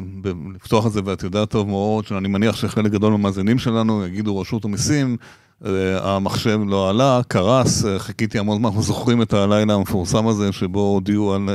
לפתוח 0.55 0.87
את 0.87 0.91
זה, 0.91 1.01
ואת 1.05 1.23
יודעת 1.23 1.49
טוב 1.49 1.69
מאוד, 1.69 2.05
שאני 2.05 2.27
מניח 2.27 2.55
שחלק 2.55 2.91
גדול 2.91 3.11
מהמאזינים 3.11 3.57
שלנו 3.57 4.05
יגידו 4.07 4.39
רשות 4.39 4.65
המיסים, 4.65 5.07
אה, 5.07 5.42
המחשב 6.01 6.59
לא 6.67 6.89
עלה, 6.89 7.21
קרס, 7.27 7.85
חיכיתי 7.97 8.39
המון 8.39 8.57
זמן, 8.57 8.65
אנחנו 8.65 8.81
זוכרים 8.81 9.21
את 9.21 9.33
הלילה 9.33 9.73
המפורסם 9.73 10.27
הזה 10.27 10.51
שבו 10.51 10.79
הודיעו 10.79 11.33
על 11.33 11.49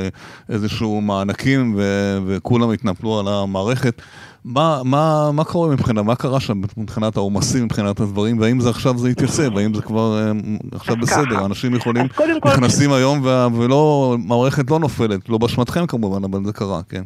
איזשהו 0.49 1.01
מענקים 1.01 1.81
וכולם 2.27 2.71
התנפלו 2.71 3.21
על 3.21 3.29
המערכת. 3.29 4.03
מה, 4.45 4.81
מה, 4.85 5.33
מה 5.33 5.45
קורה 5.45 5.69
מבחינת, 5.69 6.05
מה 6.05 6.17
קרה 6.17 6.41
שם 6.41 6.61
מבחינת 6.77 7.17
העומסים, 7.17 7.65
מבחינת 7.65 8.01
הדברים, 8.01 8.41
והאם 8.41 8.61
זה 8.61 8.71
עכשיו 8.71 8.99
זה 8.99 9.11
יתייצב, 9.11 9.55
והאם 9.55 9.75
זה 9.75 9.83
כבר 9.83 10.19
אה, 10.19 10.33
עכשיו 10.73 10.97
בסדר, 10.97 11.45
אנשים 11.45 11.75
יכולים, 11.75 12.07
נכנסים 12.47 12.93
היום 12.93 13.23
ולא, 13.57 14.15
המערכת 14.19 14.71
לא 14.71 14.79
נופלת, 14.79 15.29
לא 15.29 15.39
באשמתכם 15.39 15.87
כמובן, 15.87 16.25
אבל 16.25 16.45
זה 16.45 16.53
קרה, 16.53 16.81
כן. 16.89 17.03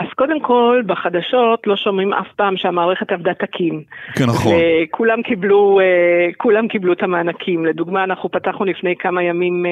אז 0.00 0.06
קודם 0.16 0.40
כל, 0.40 0.82
בחדשות 0.86 1.66
לא 1.66 1.76
שומעים 1.76 2.12
אף 2.12 2.26
פעם 2.36 2.56
שהמערכת 2.56 3.12
עבדה 3.12 3.34
תקין. 3.34 3.82
כן, 4.14 4.24
נכון. 4.24 4.54
כולם 4.90 5.22
קיבלו, 5.22 5.80
אה, 5.80 6.32
כולם 6.36 6.68
קיבלו 6.68 6.92
את 6.92 7.02
המענקים. 7.02 7.66
לדוגמה, 7.66 8.04
אנחנו 8.04 8.28
פתחנו 8.28 8.64
לפני 8.64 8.94
כמה 8.98 9.22
ימים 9.22 9.66
אה, 9.66 9.70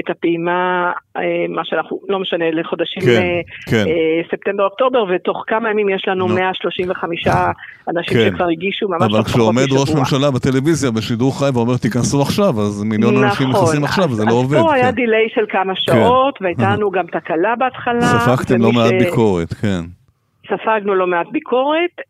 את 0.00 0.10
הפעימה, 0.10 0.92
אה, 1.16 1.22
מה 1.48 1.62
שאנחנו, 1.64 2.00
לא 2.08 2.18
משנה, 2.18 2.44
לחודשים 2.50 3.02
כן, 3.02 3.40
כן. 3.70 3.84
ספטמבר-אוקטובר, 4.30 5.04
ותוך 5.14 5.44
כמה 5.46 5.70
ימים 5.70 5.88
יש 5.88 6.08
לנו 6.08 6.28
לא. 6.28 6.34
135 6.34 7.26
אנשים 7.88 8.18
כן. 8.18 8.30
שכבר 8.30 8.48
הגישו 8.48 8.88
ממש 8.88 9.12
אבל 9.12 9.22
כשעומד 9.24 9.72
ראש 9.72 9.90
ממשלה 9.94 10.30
בטלוויזיה 10.30 10.90
בשידור 10.90 11.38
חי 11.38 11.48
ואומר 11.54 11.76
תיכנסו 11.76 12.22
עכשיו, 12.22 12.60
אז 12.60 12.82
מיליון 12.84 13.14
נכון. 13.14 13.24
אנשים 13.24 13.50
נכנסים 13.50 13.84
עכשיו, 13.84 14.10
וזה 14.10 14.24
לא 14.24 14.32
עובד. 14.32 14.56
אז 14.56 14.62
פה 14.62 14.68
כן. 14.68 14.74
היה 14.74 14.90
דיליי 14.90 15.28
של 15.34 15.44
כמה 15.48 15.72
שעות, 15.76 16.38
כן. 16.38 16.44
והייתה 16.44 16.76
לנו 16.76 16.90
גם 16.90 17.06
תקלה 17.06 17.54
בהתחלה. 17.58 18.00
ספגתם 18.00 18.62
לא 18.62 18.72
מעט 18.72 18.92
ביקורת. 18.98 19.51
כן. 19.54 19.80
ספגנו 20.46 20.94
לא 20.94 21.06
מעט 21.06 21.26
ביקורת. 21.32 22.00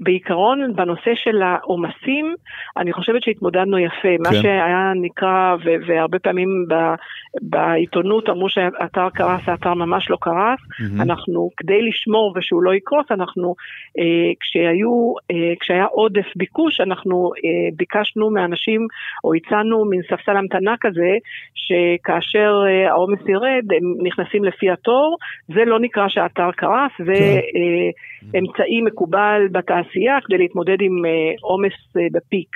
בעיקרון, 0.00 0.72
בנושא 0.76 1.14
של 1.14 1.42
העומסים, 1.42 2.34
אני 2.76 2.92
חושבת 2.92 3.22
שהתמודדנו 3.22 3.78
יפה. 3.78 3.96
כן. 4.02 4.22
מה 4.22 4.34
שהיה 4.34 4.92
נקרא, 4.96 5.56
והרבה 5.86 6.18
פעמים 6.18 6.48
ב, 6.68 6.74
בעיתונות 7.42 8.28
אמרו 8.28 8.48
שהאתר 8.48 9.08
קרס, 9.10 9.48
האתר 9.48 9.74
ממש 9.74 10.10
לא 10.10 10.18
קרס. 10.20 10.58
Mm-hmm. 10.60 11.02
אנחנו, 11.02 11.50
כדי 11.56 11.82
לשמור 11.82 12.34
ושהוא 12.36 12.62
לא 12.62 12.74
יקרוס, 12.74 13.06
אנחנו, 13.10 13.54
אה, 13.98 14.32
כשהיו, 14.40 15.14
אה, 15.30 15.54
כשהיה 15.60 15.84
עודף 15.84 16.26
ביקוש, 16.36 16.80
אנחנו 16.80 17.30
אה, 17.44 17.76
ביקשנו 17.76 18.30
מאנשים, 18.30 18.86
או 19.24 19.34
הצענו 19.34 19.84
מין 19.84 20.00
ספסל 20.02 20.36
המתנה 20.36 20.74
כזה, 20.80 21.16
שכאשר 21.54 22.62
אה, 22.66 22.90
העומס 22.90 23.20
ירד, 23.28 23.64
הם 23.76 24.06
נכנסים 24.06 24.44
לפי 24.44 24.70
התור. 24.70 25.16
זה 25.48 25.64
לא 25.64 25.80
נקרא 25.80 26.08
שהאתר 26.08 26.50
קרס, 26.56 26.92
זה 26.98 27.14
כן. 27.14 27.40
אה, 27.56 28.38
אמצעי 28.38 28.82
מקובל 28.82 29.48
בתעשייה 29.52 30.18
כדי 30.24 30.38
להתמודד 30.38 30.76
עם 30.80 31.04
אה, 31.06 31.10
עומס 31.40 31.96
אה, 31.96 32.06
בפיק. 32.12 32.48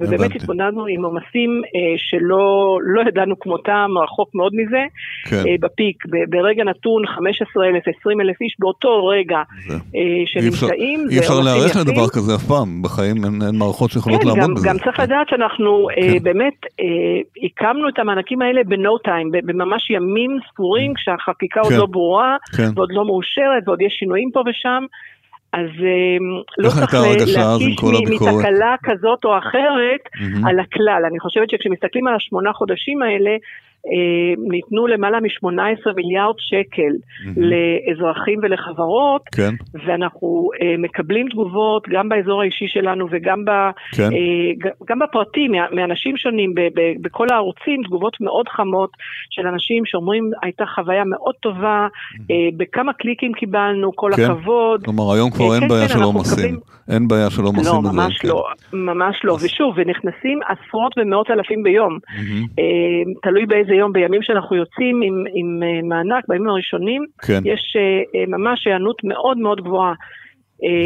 ובאמת 0.00 0.34
התמודדנו 0.36 0.86
עם 0.86 1.04
עומסים 1.04 1.62
אה, 1.74 1.94
שלא 1.96 2.78
לא 2.82 3.02
ידענו 3.08 3.38
כמותם, 3.38 3.90
רחוק 4.04 4.34
מאוד 4.34 4.52
מזה, 4.54 4.84
כן. 5.30 5.36
אה, 5.36 5.54
בפיק. 5.60 6.06
ב, 6.06 6.16
ברגע 6.30 6.64
נתון 6.64 7.06
15,000, 7.06 7.82
20,000 8.00 8.36
איש 8.40 8.56
באותו 8.58 9.06
רגע 9.06 9.38
אה, 9.70 10.22
שנמצאים. 10.26 11.06
אי 11.10 11.18
אפשר 11.18 11.40
להיערך 11.44 11.76
לדבר 11.76 12.08
כזה 12.08 12.34
אף 12.34 12.44
פעם, 12.48 12.82
בחיים 12.82 13.16
אין, 13.24 13.42
אין 13.46 13.56
מערכות 13.58 13.90
שיכולות 13.90 14.20
כן, 14.20 14.28
לעמוד 14.28 14.44
גם, 14.44 14.54
בזה. 14.54 14.68
גם 14.68 14.78
צריך 14.78 14.96
כן. 14.96 15.02
לדעת 15.02 15.28
שאנחנו 15.28 15.86
כן. 15.94 16.02
אה, 16.02 16.14
באמת 16.22 16.58
אה, 16.80 16.86
הקמנו 17.44 17.88
את 17.88 17.98
המענקים 17.98 18.42
האלה 18.42 18.60
ב-no 18.64 19.08
time, 19.08 19.28
בממש 19.32 19.90
ימים 19.90 20.38
ספורים, 20.52 20.94
כן. 20.94 21.00
כשהחקיקה 21.00 21.60
כן. 21.60 21.66
עוד 21.66 21.72
לא 21.80 21.86
ברורה, 21.86 22.36
כן. 22.56 22.70
ועוד 22.74 22.92
לא 22.92 23.04
מאושרת, 23.04 23.62
ועוד 23.66 23.82
יש 23.82 23.92
שינויים 23.98 24.30
פה 24.32 24.42
ושם. 24.46 24.84
אז 25.52 25.66
אמ, 25.80 26.42
לא 26.58 26.68
צריך 26.68 26.94
להקיש 26.94 27.36
מתקלה 28.22 28.74
כזאת 28.82 29.24
או 29.24 29.38
אחרת. 29.38 30.00
על 30.46 30.60
הכלל. 30.60 31.02
אני 31.10 31.20
חושבת 31.20 31.50
שכשמסתכלים 31.50 32.06
על 32.06 32.14
השמונה 32.14 32.52
חודשים 32.52 33.02
האלה, 33.02 33.30
ניתנו 34.50 34.86
למעלה 34.86 35.20
מ-18 35.20 35.92
מיליארד 35.96 36.34
שקל 36.38 36.92
mm-hmm. 36.92 37.40
לאזרחים 37.40 38.38
ולחברות, 38.42 39.22
כן. 39.34 39.54
ואנחנו 39.86 40.50
מקבלים 40.78 41.28
תגובות 41.28 41.88
גם 41.88 42.08
באזור 42.08 42.42
האישי 42.42 42.68
שלנו 42.68 43.06
וגם 43.10 43.44
ב, 43.44 43.50
כן. 43.96 44.08
גם 44.88 44.98
בפרטי, 44.98 45.48
מאנשים 45.72 46.16
שונים, 46.16 46.54
בכל 47.00 47.26
הערוצים, 47.30 47.82
תגובות 47.84 48.16
מאוד 48.20 48.48
חמות 48.48 48.90
של 49.30 49.46
אנשים 49.46 49.82
שאומרים, 49.86 50.30
הייתה 50.42 50.64
חוויה 50.74 51.04
מאוד 51.04 51.34
טובה, 51.34 51.86
mm-hmm. 51.92 52.32
בכמה 52.56 52.92
קליקים 52.92 53.32
קיבלנו, 53.32 53.96
כל 53.96 54.10
כן. 54.16 54.22
הכבוד. 54.30 54.84
כלומר, 54.84 55.12
היום 55.12 55.30
כבר 55.30 55.54
אין 55.54 55.60
כן, 55.60 55.68
בעיה 55.68 55.88
כן, 55.88 55.94
של 55.94 56.02
עומסים. 56.02 56.38
מקבלים... 56.38 56.80
אין 56.90 57.08
בעיה 57.08 57.30
של 57.30 57.42
עומסים 57.42 57.84
לא, 57.84 57.92
ממש 57.92 58.18
כן. 58.18 58.28
לא, 58.28 58.44
ממש 58.72 59.20
לא. 59.24 59.34
אז... 59.34 59.44
ושוב, 59.44 59.74
ונכנסים 59.76 60.38
עשרות 60.48 60.92
ומאות 60.98 61.30
אלפים 61.30 61.62
ביום. 61.62 61.98
Mm-hmm. 61.98 62.60
תלוי 63.22 63.46
באיזה 63.46 63.69
יום, 63.74 63.92
בימים 63.92 64.22
שאנחנו 64.22 64.56
יוצאים 64.56 65.02
עם, 65.02 65.24
עם 65.34 65.62
אה, 65.62 65.82
מענק, 65.82 66.24
בימים 66.28 66.48
הראשונים, 66.48 67.06
כן. 67.22 67.42
יש 67.44 67.76
אה, 67.76 68.26
ממש 68.28 68.66
היענות 68.66 68.96
מאוד 69.04 69.38
מאוד 69.38 69.60
גבוהה. 69.60 69.94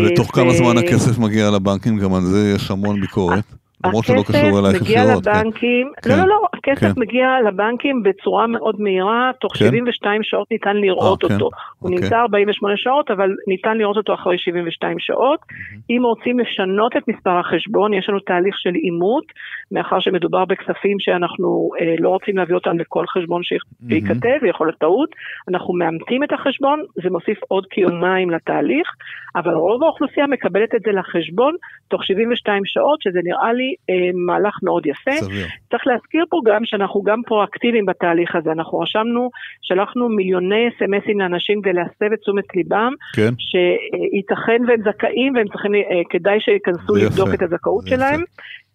ותוך 0.06 0.28
ו... 0.30 0.32
כמה 0.32 0.52
זמן 0.52 0.78
הכסף 0.78 1.18
מגיע 1.18 1.50
לבנקים? 1.50 1.98
גם 1.98 2.14
על 2.14 2.20
זה 2.20 2.52
יש 2.56 2.70
המון 2.70 3.00
ביקורת. 3.00 3.44
למרות 3.86 4.04
שלא 4.04 4.22
קשור 4.22 4.58
אלייך 4.60 4.82
ישירות. 4.82 4.82
מגיע 4.82 5.04
לבנקים, 5.16 5.92
כן. 6.02 6.10
לא, 6.10 6.16
לא, 6.16 6.26
לא, 6.26 6.48
הכסף 6.54 6.94
כן. 6.94 7.00
מגיע 7.00 7.26
לבנקים 7.46 8.02
בצורה 8.02 8.46
מאוד 8.46 8.80
מהירה, 8.80 9.30
תוך 9.40 9.52
כן. 9.56 9.64
72 9.64 10.22
שעות 10.22 10.50
ניתן 10.50 10.76
לראות 10.76 11.24
아, 11.24 11.26
אה, 11.30 11.34
אותו. 11.34 11.48
כן. 11.50 11.64
הוא 11.78 11.90
אוקיי. 11.90 12.04
נמצא 12.04 12.16
48 12.16 12.74
שעות, 12.76 13.10
אבל 13.10 13.30
ניתן 13.48 13.78
לראות 13.78 13.96
אותו 13.96 14.14
אחרי 14.14 14.38
72 14.38 14.96
שעות. 14.98 15.40
Mm-hmm. 15.40 15.80
אם 15.90 16.02
רוצים 16.04 16.38
לשנות 16.38 16.96
את 16.96 17.02
מספר 17.08 17.38
החשבון, 17.38 17.94
יש 17.94 18.08
לנו 18.08 18.20
תהליך 18.20 18.54
של 18.58 18.74
אימות, 18.74 19.24
מאחר 19.72 20.00
שמדובר 20.00 20.44
בכספים 20.44 20.96
שאנחנו 21.00 21.70
אה, 21.80 21.94
לא 21.98 22.08
רוצים 22.08 22.36
להביא 22.36 22.54
אותם 22.54 22.78
לכל 22.78 23.04
חשבון 23.06 23.42
שייכתב, 23.42 24.38
mm-hmm. 24.42 24.48
יכול 24.48 24.66
להיות 24.66 24.78
טעות, 24.78 25.10
אנחנו 25.48 25.74
מאמתים 25.74 26.24
את 26.24 26.32
החשבון, 26.32 26.82
זה 27.02 27.10
מוסיף 27.10 27.38
עוד 27.48 27.66
כיומיים 27.70 28.30
לתהליך, 28.30 28.88
אבל 29.36 29.54
רוב 29.54 29.82
האוכלוסייה 29.82 30.26
מקבלת 30.26 30.74
את 30.74 30.80
זה 30.86 30.92
לחשבון 30.92 31.54
תוך 31.88 32.04
72 32.04 32.62
שעות, 32.64 33.02
שזה 33.02 33.18
נראה 33.24 33.52
לי 33.52 33.74
אה, 33.90 34.10
מהלך 34.26 34.58
מאוד 34.62 34.86
יפה. 34.86 35.12
סביר. 35.12 35.46
צריך 35.70 35.86
להזכיר 35.86 36.24
פה 36.30 36.40
גם 36.44 36.60
שאנחנו 36.64 37.02
גם 37.02 37.20
פרואקטיביים 37.26 37.86
בתהליך 37.86 38.36
הזה. 38.36 38.52
אנחנו 38.52 38.78
רשמנו, 38.78 39.30
שלחנו 39.62 40.08
מיליוני 40.08 40.68
אס.אם.אסים 40.68 41.20
לאנשים 41.20 41.62
כדי 41.62 41.72
להסב 41.72 42.12
את 42.14 42.18
תשומת 42.20 42.56
ליבם, 42.56 42.92
כן. 43.16 43.30
שייתכן 43.38 44.62
והם 44.68 44.80
זכאים 44.84 45.34
והם 45.34 45.48
צריכים, 45.48 45.74
אה, 45.74 45.80
כדאי 46.10 46.40
שייכנסו 46.40 46.94
לבדוק 46.94 47.28
את 47.34 47.42
הזכאות 47.42 47.86
שלהם. 47.86 48.24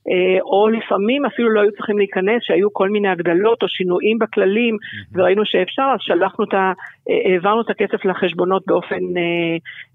אה, 0.09 0.41
או 0.41 0.69
לפעמים 0.69 1.25
אפילו 1.25 1.49
לא 1.49 1.61
היו 1.61 1.71
צריכים 1.71 1.97
להיכנס, 1.97 2.41
שהיו 2.41 2.73
כל 2.73 2.89
מיני 2.89 3.09
הגדלות 3.09 3.63
או 3.63 3.67
שינויים 3.67 4.19
בכללים, 4.19 4.77
וראינו 5.13 5.41
שאפשר, 5.45 5.87
אז 5.93 5.99
שלחנו 6.01 6.45
את 6.45 6.53
ה... 6.53 6.71
העברנו 7.31 7.61
את 7.61 7.69
הכסף 7.69 8.05
לחשבונות 8.05 8.63
באופן, 8.67 8.99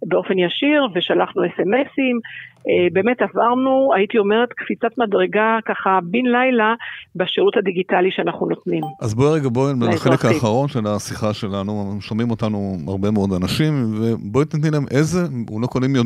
באופן 0.06 0.38
ישיר, 0.38 0.88
ושלחנו 0.94 1.47
אס.אם.אסים. 1.47 2.21
אה, 2.68 2.87
באמת 2.92 3.23
עברנו, 3.23 3.90
הייתי 3.97 4.18
אומרת, 4.18 4.49
קפיצת 4.52 4.99
מדרגה 4.99 5.59
ככה 5.66 5.99
בן 6.02 6.26
לילה 6.26 6.75
בשירות 7.16 7.56
הדיגיטלי 7.56 8.11
שאנחנו 8.11 8.47
נותנים. 8.47 8.83
אז 9.00 9.14
בואי 9.14 9.40
רגע, 9.40 9.49
בואי 9.49 9.73
לחלק 9.94 10.25
האחרון 10.25 10.68
של 10.68 10.87
השיחה 10.87 11.35
שלנו, 11.35 11.97
שומעים 12.00 12.30
אותנו 12.30 12.76
הרבה 12.88 13.11
מאוד 13.11 13.33
אנשים, 13.33 13.73
ובואי 14.00 14.44
תתני 14.44 14.71
להם 14.71 14.85
איזה, 14.90 15.18
אולי 15.50 15.66
קונים, 15.66 15.97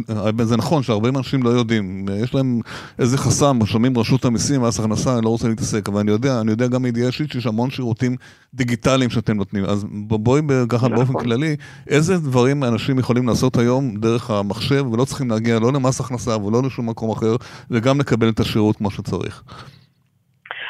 זה 0.43 0.57
נכון 0.57 0.83
שהרבה 0.83 1.09
אנשים 1.09 1.43
לא 1.43 1.51
יודעים, 1.51 2.07
יש 2.23 2.35
להם 2.35 2.61
איזה 2.99 3.19
חסם, 3.19 3.59
שומעים 3.67 3.99
רשות 3.99 4.25
המיסים, 4.25 4.63
מס 4.63 4.81
הכנסה, 4.81 5.15
אני 5.15 5.25
לא 5.25 5.31
רוצה 5.31 5.49
להתעסק, 5.49 5.89
אבל 5.89 6.01
אני 6.01 6.11
יודע, 6.11 6.41
אני 6.41 6.51
יודע 6.51 6.67
גם 6.67 6.83
מידיעה 6.83 7.07
אישית 7.07 7.33
שיש 7.33 7.47
המון 7.47 7.71
שירותים 7.71 8.17
דיגיטליים 8.55 9.11
שאתם 9.11 9.37
נותנים, 9.37 9.65
אז 9.65 9.87
בואי 9.91 10.43
ככה 10.69 10.89
באופן 10.99 11.13
נכון. 11.13 11.25
כללי, 11.25 11.57
איזה 11.87 12.19
דברים 12.19 12.65
אנשים 12.65 12.99
יכולים 12.99 13.29
לעשות 13.29 13.59
היום 13.59 13.97
דרך 13.97 14.31
המחשב, 14.31 14.85
ולא 14.93 15.05
צריכים 15.05 15.31
להגיע 15.31 15.59
לא 15.59 15.73
למס 15.73 16.01
הכנסה, 16.01 16.37
ולא 16.37 16.63
לשום 16.63 16.89
מקום 16.89 17.11
אחר, 17.11 17.37
וגם 17.71 18.01
לקבל 18.01 18.29
את 18.29 18.41
השירות 18.41 18.77
כמו 18.77 18.91
שצריך. 18.91 19.43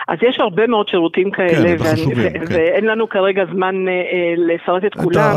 אז 0.09 0.19
יש 0.23 0.41
הרבה 0.41 0.67
מאוד 0.67 0.89
שירותים 0.89 1.31
כאלה, 1.31 1.79
כן, 1.79 1.85
ואני, 1.85 2.15
ו- 2.17 2.47
כן. 2.49 2.55
ואין 2.55 2.85
לנו 2.85 3.09
כרגע 3.09 3.45
זמן 3.55 3.89
אה, 3.89 3.93
אה 3.93 4.35
לפרט 4.37 4.85
את 4.85 4.95
כולם, 4.95 5.35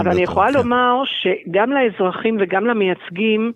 אבל 0.00 0.10
אני 0.10 0.22
יכולה 0.22 0.48
כן. 0.52 0.58
לומר 0.58 1.02
שגם 1.06 1.72
לאזרחים 1.72 2.36
וגם 2.40 2.66
למייצגים, 2.66 3.52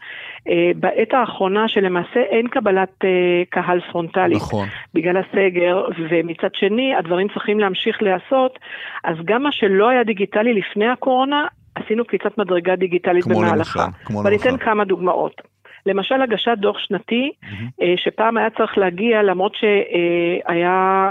אה, 0.48 0.70
בעת 0.76 1.14
האחרונה 1.14 1.68
שלמעשה 1.68 2.20
אין 2.20 2.48
קבלת 2.48 3.04
אה, 3.04 3.08
קהל 3.50 3.80
פרונטלית, 3.92 4.36
נכון. 4.36 4.68
בגלל 4.94 5.16
הסגר, 5.16 5.84
ומצד 6.10 6.54
שני 6.54 6.94
הדברים 6.94 7.28
צריכים 7.34 7.60
להמשיך 7.60 8.02
להיעשות, 8.02 8.58
אז 9.04 9.16
גם 9.24 9.42
מה 9.42 9.52
שלא 9.52 9.88
היה 9.88 10.04
דיגיטלי 10.04 10.54
לפני 10.54 10.88
הקורונה, 10.88 11.46
עשינו 11.74 12.04
קפיצת 12.04 12.38
מדרגה 12.38 12.76
דיגיטלית 12.76 13.26
במהלכה. 13.26 13.86
ואני 14.24 14.36
אתן 14.36 14.56
כמה 14.56 14.84
דוגמאות. 14.84 15.42
למשל 15.88 16.22
הגשת 16.22 16.58
דוח 16.58 16.78
שנתי, 16.78 17.30
mm-hmm. 17.42 17.82
שפעם 17.96 18.36
היה 18.36 18.50
צריך 18.50 18.78
להגיע, 18.78 19.22
למרות 19.22 19.54
שהיה... 19.54 21.10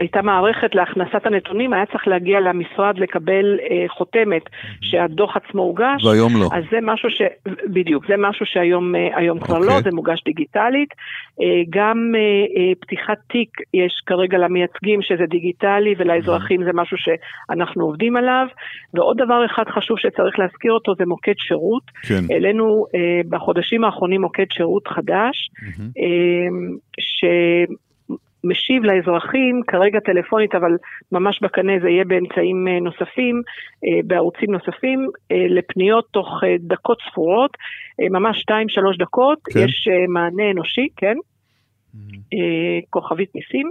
הייתה 0.00 0.22
מערכת 0.22 0.74
להכנסת 0.74 1.26
הנתונים, 1.26 1.72
היה 1.72 1.86
צריך 1.86 2.08
להגיע 2.08 2.40
למשרד 2.40 2.98
לקבל 2.98 3.58
אה, 3.70 3.84
חותמת 3.88 4.42
שהדוח 4.80 5.36
עצמו 5.36 5.62
הוגש. 5.62 6.04
והיום 6.04 6.32
לא. 6.40 6.48
אז 6.52 6.64
זה 6.70 6.78
משהו 6.82 7.10
ש... 7.10 7.22
בדיוק, 7.72 8.06
זה 8.08 8.14
משהו 8.18 8.46
שהיום 8.46 8.94
אה, 8.94 9.08
היום 9.14 9.40
כבר. 9.40 9.58
לא, 9.58 9.64
אוקיי. 9.64 9.82
זה 9.82 9.90
מוגש 9.90 10.22
דיגיטלית. 10.24 10.88
אה, 11.42 11.62
גם 11.70 12.12
אה, 12.14 12.20
אה, 12.20 12.72
פתיחת 12.80 13.18
תיק 13.28 13.50
יש 13.74 14.02
כרגע 14.06 14.38
למייצגים 14.38 15.02
שזה 15.02 15.26
דיגיטלי, 15.26 15.94
ולאזרחים 15.98 16.64
זה 16.64 16.70
משהו 16.74 16.96
שאנחנו 16.98 17.84
עובדים 17.84 18.16
עליו. 18.16 18.46
ועוד 18.94 19.16
דבר 19.16 19.46
אחד 19.46 19.64
חשוב 19.68 19.98
שצריך 19.98 20.38
להזכיר 20.38 20.72
אותו 20.72 20.94
זה 20.98 21.04
מוקד 21.06 21.34
שירות. 21.38 21.82
כן. 22.08 22.34
העלינו 22.34 22.86
אה, 22.94 23.20
בחודשים 23.28 23.84
האחרונים 23.84 24.20
מוקד 24.20 24.46
שירות 24.52 24.88
חדש. 24.88 25.50
אה, 25.98 26.48
ש... 27.00 27.24
משיב 28.44 28.84
לאזרחים, 28.84 29.62
כרגע 29.66 30.00
טלפונית, 30.00 30.54
אבל 30.54 30.76
ממש 31.12 31.42
בקנה 31.42 31.72
זה 31.82 31.88
יהיה 31.88 32.04
באמצעים 32.04 32.68
אה, 32.68 32.80
נוספים, 32.80 33.42
אה, 33.84 34.00
בערוצים 34.04 34.50
נוספים, 34.52 35.08
אה, 35.32 35.46
לפניות 35.48 36.06
תוך 36.10 36.40
דקות 36.58 36.98
ספורות, 37.10 37.50
ממש 38.10 38.44
2-3 38.50 38.98
דקות, 38.98 39.38
כן. 39.44 39.60
יש 39.60 39.88
מענה 40.08 40.50
אנושי, 40.50 40.88
כן, 40.96 41.16
mm-hmm. 41.94 42.36
כוכבית 42.90 43.34
ניסים. 43.34 43.70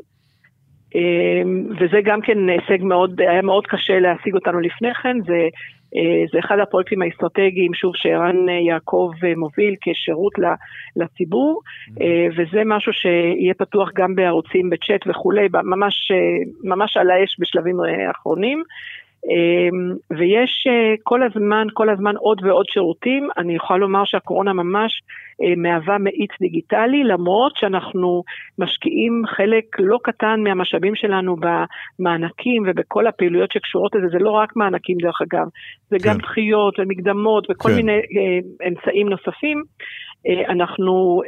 וזה 1.79 2.01
גם 2.03 2.21
כן 2.21 2.37
הישג 2.49 2.83
מאוד, 2.83 3.21
היה 3.21 3.41
מאוד 3.41 3.67
קשה 3.67 3.99
להשיג 3.99 4.35
אותנו 4.35 4.59
לפני 4.59 4.93
כן, 4.93 5.17
זה 5.27 5.47
זה 6.31 6.39
אחד 6.39 6.59
הפרויקטים 6.59 7.01
האסטרטגיים, 7.01 7.73
שוב, 7.73 7.93
שערן 7.95 8.49
אה, 8.49 8.53
יעקב 8.53 9.11
אה, 9.23 9.33
מוביל 9.35 9.75
כשירות 9.81 10.33
לציבור, 10.95 11.61
וזה 12.37 12.61
משהו 12.65 12.93
שיהיה 12.93 13.53
פתוח 13.53 13.89
גם 13.95 14.15
בערוצים 14.15 14.69
בצ'אט 14.69 15.07
וכולי, 15.07 15.47
ממש, 15.63 16.11
ממש 16.63 16.97
על 16.97 17.09
האש 17.11 17.35
בשלבים 17.39 17.77
אחרונים. 18.11 18.63
אמ, 19.29 19.95
ויש 20.17 20.67
אה, 20.67 20.95
כל 21.03 21.19
הזמן, 21.23 21.67
כל 21.73 21.89
הזמן 21.89 22.15
עוד 22.15 22.45
ועוד 22.45 22.65
שירותים. 22.69 23.29
אני 23.37 23.55
יכולה 23.55 23.79
לומר 23.79 24.01
שהקורונה 24.05 24.53
ממש 24.53 24.91
אה, 25.41 25.53
מהווה 25.57 25.97
מאיץ 25.97 26.31
דיגיטלי, 26.41 27.03
למרות 27.03 27.53
שאנחנו 27.55 28.23
משקיעים 28.59 29.23
חלק 29.35 29.65
לא 29.79 29.97
קטן 30.03 30.39
מהמשאבים 30.43 30.95
שלנו 30.95 31.35
במענקים 31.35 32.63
ובכל 32.67 33.07
הפעילויות 33.07 33.51
שקשורות 33.51 33.95
לזה. 33.95 34.07
זה 34.11 34.17
לא 34.19 34.31
רק 34.31 34.55
מענקים 34.55 34.97
דרך 34.97 35.21
אגב, 35.21 35.47
זה 35.89 35.97
כן. 35.99 36.09
גם 36.09 36.17
דחיות 36.17 36.79
ומקדמות 36.79 37.47
וכל 37.49 37.69
כן. 37.69 37.75
מיני 37.75 37.91
אה, 37.91 38.67
אמצעים 38.67 39.09
נוספים. 39.09 39.63
אנחנו 40.49 41.21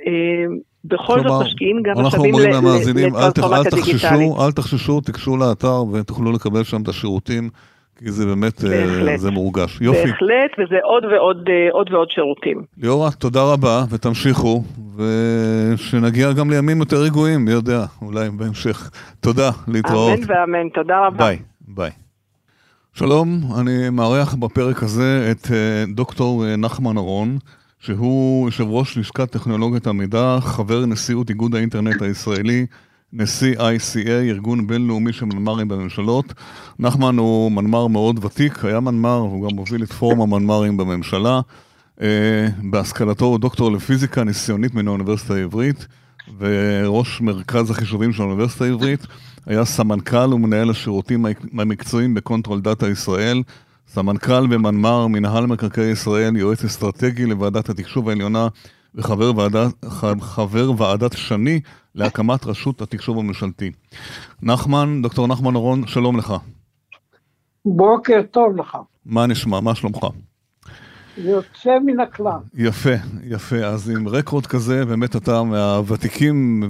בכל 0.85 1.19
זאת 1.19 1.45
משקיעים 1.45 1.83
גם 1.83 2.05
משאבים 2.05 2.33
לטרנספורמציה 2.33 3.71
דיגיטלית. 3.71 4.31
אל 4.39 4.51
תחששו, 4.51 5.01
תיגשו 5.01 5.37
לאתר 5.37 5.83
ותוכלו 5.93 6.31
לקבל 6.31 6.63
שם 6.63 6.81
את 6.81 6.87
השירותים. 6.87 7.49
כי 7.99 8.11
זה 8.11 8.25
באמת, 8.25 8.63
אה, 8.63 8.69
בהחלט. 8.69 9.19
זה 9.19 9.31
מורגש. 9.31 9.81
יופי. 9.81 9.99
בהחלט, 9.99 10.51
וזה 10.59 10.75
עוד 10.83 11.05
ועוד, 11.05 11.49
אה, 11.49 11.71
עוד 11.71 11.93
ועוד 11.93 12.07
שירותים. 12.11 12.63
ליאורה, 12.77 13.11
תודה 13.11 13.43
רבה, 13.43 13.83
ותמשיכו, 13.89 14.63
ושנגיע 14.95 16.31
גם 16.31 16.49
לימים 16.49 16.79
יותר 16.79 17.01
רגועים, 17.01 17.45
מי 17.45 17.51
יודע, 17.51 17.85
אולי 18.01 18.29
בהמשך. 18.29 18.89
תודה, 19.19 19.49
להתראות. 19.67 20.19
אמן 20.19 20.25
ואמן, 20.27 20.69
תודה 20.69 21.07
רבה. 21.07 21.17
ביי, 21.17 21.39
ביי. 21.67 21.91
שלום, 22.93 23.41
אני 23.59 23.89
מארח 23.89 24.33
בפרק 24.33 24.83
הזה 24.83 25.31
את 25.31 25.51
אה, 25.51 25.83
דוקטור 25.95 26.55
נחמן 26.57 26.97
ארון, 26.97 27.37
שהוא 27.79 28.47
יושב 28.47 28.65
ראש 28.67 28.97
לשכת 28.97 29.31
טכנולוגיית 29.31 29.87
המידע, 29.87 30.37
חבר 30.41 30.85
נשיאות 30.85 31.29
איגוד 31.29 31.55
האינטרנט 31.55 32.01
הישראלי. 32.01 32.65
נשיא 33.13 33.55
ICA, 33.57 34.09
ארגון 34.09 34.67
בינלאומי 34.67 35.13
של 35.13 35.25
מנמ"רים 35.25 35.67
בממשלות. 35.67 36.33
נחמן 36.79 37.17
הוא 37.17 37.51
מנמ"ר 37.51 37.87
מאוד 37.87 38.25
ותיק, 38.25 38.65
היה 38.65 38.79
מנמ"ר, 38.79 39.17
הוא 39.17 39.49
גם 39.49 39.55
מוביל 39.55 39.83
את 39.83 39.93
פורום 39.93 40.21
המנמ"רים 40.21 40.77
בממשלה. 40.77 41.41
אה, 41.97 42.01
בהשכלתו 42.63 43.25
הוא 43.25 43.39
דוקטור 43.39 43.71
לפיזיקה 43.71 44.23
ניסיונית 44.23 44.73
מן 44.73 44.87
האוניברסיטה 44.87 45.33
העברית, 45.33 45.87
וראש 46.37 47.21
מרכז 47.21 47.71
החישובים 47.71 48.13
של 48.13 48.21
האוניברסיטה 48.21 48.65
העברית, 48.65 49.07
היה 49.45 49.65
סמנכ"ל 49.65 50.33
ומנהל 50.33 50.69
השירותים 50.69 51.25
המקצועיים 51.53 52.13
ב 52.13 52.19
Control 52.19 52.61
Data 52.61 52.89
ישראל, 52.89 53.43
סמנכ"ל 53.87 54.47
במנמ"ר, 54.47 55.07
מנהל 55.07 55.45
מקרקעי 55.45 55.91
ישראל, 55.91 56.35
יועץ 56.35 56.63
אסטרטגי 56.63 57.25
לוועדת 57.25 57.69
התקשוב 57.69 58.09
העליונה 58.09 58.47
וחבר 58.99 59.31
ועדת, 59.37 59.85
חבר 60.21 60.71
ועדת 60.77 61.17
שני 61.17 61.59
להקמת 61.95 62.45
רשות 62.45 62.81
התקשוב 62.81 63.19
הממשלתי. 63.19 63.71
נחמן, 64.41 65.01
דוקטור 65.01 65.27
נחמן 65.27 65.55
אורון, 65.55 65.87
שלום 65.87 66.17
לך. 66.17 66.33
בוקר 67.65 68.21
טוב 68.31 68.57
לך. 68.57 68.77
מה 69.05 69.25
נשמע? 69.25 69.59
מה 69.59 69.75
שלומך? 69.75 70.05
יוצא 71.17 71.79
מן 71.85 71.99
הכלל. 71.99 72.39
יפה, 72.53 72.93
יפה. 73.23 73.55
אז 73.55 73.89
עם 73.89 74.07
רקורד 74.07 74.45
כזה, 74.45 74.85
באמת 74.85 75.15
אתה 75.15 75.43
מהוותיקים 75.43 76.63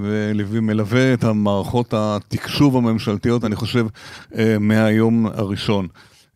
ומלווה 0.48 1.14
את 1.14 1.24
המערכות 1.24 1.94
התקשוב 1.96 2.76
הממשלתיות, 2.76 3.44
אני 3.44 3.56
חושב, 3.56 3.86
אה, 4.38 4.56
מהיום 4.60 5.26
הראשון. 5.26 5.88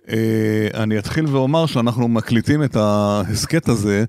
אה, 0.08 0.82
אני 0.82 0.98
אתחיל 0.98 1.26
ואומר 1.26 1.66
שאנחנו 1.66 2.08
מקליטים 2.08 2.62
את 2.62 2.76
ההסכת 2.76 3.68
הזה 3.68 4.04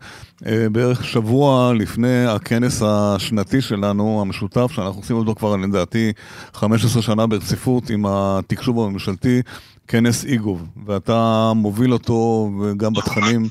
אה, 0.46 0.68
בערך 0.72 1.04
שבוע 1.04 1.74
לפני 1.74 2.26
הכנס 2.26 2.82
השנתי 2.86 3.62
שלנו, 3.62 4.22
המשותף, 4.22 4.72
שאנחנו 4.72 5.02
עושים 5.02 5.16
אותו 5.16 5.36
כבר 5.36 5.56
לדעתי 5.56 6.14
15 6.54 7.02
שנה 7.02 7.28
ברציפות 7.28 7.90
עם 7.90 8.06
התקשוב 8.08 8.80
הממשלתי, 8.80 9.42
כנס 9.88 10.26
איגוב, 10.26 10.66
ואתה 10.86 11.52
מוביל 11.56 11.94
אותו 11.94 12.50
גם 12.78 12.94
בתכנים 12.94 13.48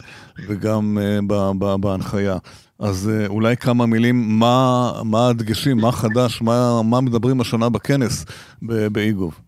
וגם 0.48 0.98
אה, 1.00 1.76
בהנחיה. 1.76 2.36
אז 2.78 3.10
אולי 3.26 3.56
כמה 3.56 3.86
מילים, 3.86 4.38
מה, 4.38 4.92
מה 5.04 5.28
הדגשים, 5.28 5.76
מה 5.76 5.92
חדש, 5.92 6.42
מה, 6.42 6.82
מה 6.82 7.00
מדברים 7.00 7.40
השנה 7.40 7.68
בכנס 7.68 8.24
באיגוב? 8.62 9.43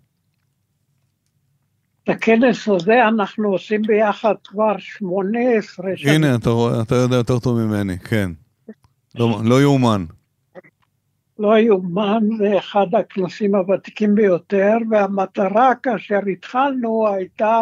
את 2.06 2.10
הכנס 2.10 2.68
הזה 2.68 3.08
אנחנו 3.08 3.52
עושים 3.52 3.82
ביחד 3.82 4.34
כבר 4.44 4.78
18 4.78 5.90
שנים. 5.96 6.14
הנה, 6.14 6.34
אתה 6.34 6.50
רואה, 6.50 6.82
אתה 6.82 6.94
יודע 6.94 7.16
יותר 7.16 7.38
טוב 7.38 7.58
ממני, 7.58 7.98
כן. 7.98 8.30
לא, 9.14 9.40
לא 9.44 9.62
יאומן. 9.62 10.04
לא 11.38 11.58
יאומן, 11.58 12.22
זה 12.38 12.58
אחד 12.58 12.86
הכנסים 13.00 13.54
הוותיקים 13.54 14.14
ביותר, 14.14 14.76
והמטרה 14.90 15.74
כאשר 15.74 16.18
התחלנו 16.32 17.08
הייתה 17.08 17.60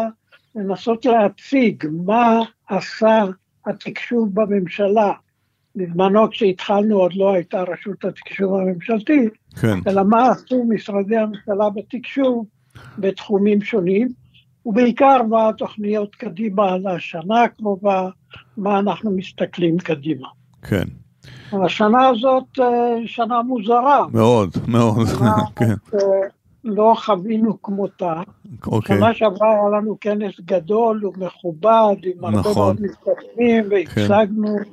לנסות 0.54 1.04
להציג 1.04 1.86
מה 2.06 2.40
עשה 2.68 3.24
התקשוב 3.66 4.34
בממשלה. 4.34 5.12
בזמנו 5.76 6.30
כשהתחלנו 6.30 6.96
עוד 6.96 7.14
לא 7.14 7.34
הייתה 7.34 7.62
רשות 7.62 8.04
התקשוב 8.04 8.54
הממשלתית, 8.54 9.32
כן. 9.60 9.78
אלא 9.86 10.02
מה 10.04 10.30
עשו 10.30 10.64
משרדי 10.68 11.16
הממשלה 11.16 11.70
בתקשוב 11.70 12.46
בתחומים 12.98 13.62
שונים. 13.62 14.23
ובעיקר 14.66 15.22
מה 15.22 15.48
התוכניות 15.48 16.14
קדימה 16.14 16.76
לשנה 16.78 17.42
הקרובה, 17.42 18.08
מה 18.56 18.78
אנחנו 18.78 19.10
מסתכלים 19.10 19.78
קדימה. 19.78 20.28
כן. 20.62 20.84
השנה 21.52 22.08
הזאת 22.08 22.58
אה, 22.60 22.96
שנה 23.06 23.42
מוזרה. 23.42 24.06
מאוד, 24.12 24.50
מאוד, 24.68 25.06
כן. 25.56 25.74
אה, 25.94 25.98
לא 26.64 26.94
חווינו 26.96 27.62
כמותה. 27.62 28.22
אוקיי. 28.66 28.96
שנה 28.96 29.14
שעברה 29.14 29.48
היה 29.52 29.78
לנו 29.78 29.96
כנס 30.00 30.40
גדול 30.40 31.06
ומכובד, 31.06 31.96
עם 32.02 32.24
הרבה 32.24 32.38
נכון. 32.38 32.54
מאוד 32.54 32.80
מסתכלים, 32.80 33.64
והצגנו 33.70 34.56
כן. 34.56 34.70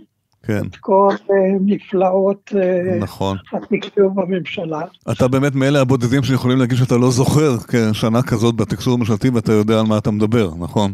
כן. 0.59 0.67
את 0.67 0.75
כל 0.75 1.15
נפלאות 1.61 2.51
uh, 2.53 3.03
נכון. 3.03 3.37
התקצוב 3.53 4.21
בממשלה. 4.21 4.81
אתה 5.11 5.27
באמת 5.27 5.55
מאלה 5.55 5.81
הבודדים 5.81 6.23
שיכולים 6.23 6.59
להגיד 6.59 6.77
שאתה 6.77 6.97
לא 6.97 7.11
זוכר 7.11 7.57
שנה 7.93 8.21
כזאת 8.21 8.55
בתקצוב 8.55 8.93
הממשלתי 8.93 9.29
ואתה 9.29 9.51
יודע 9.51 9.79
על 9.79 9.85
מה 9.85 9.97
אתה 9.97 10.11
מדבר, 10.11 10.49
נכון? 10.59 10.93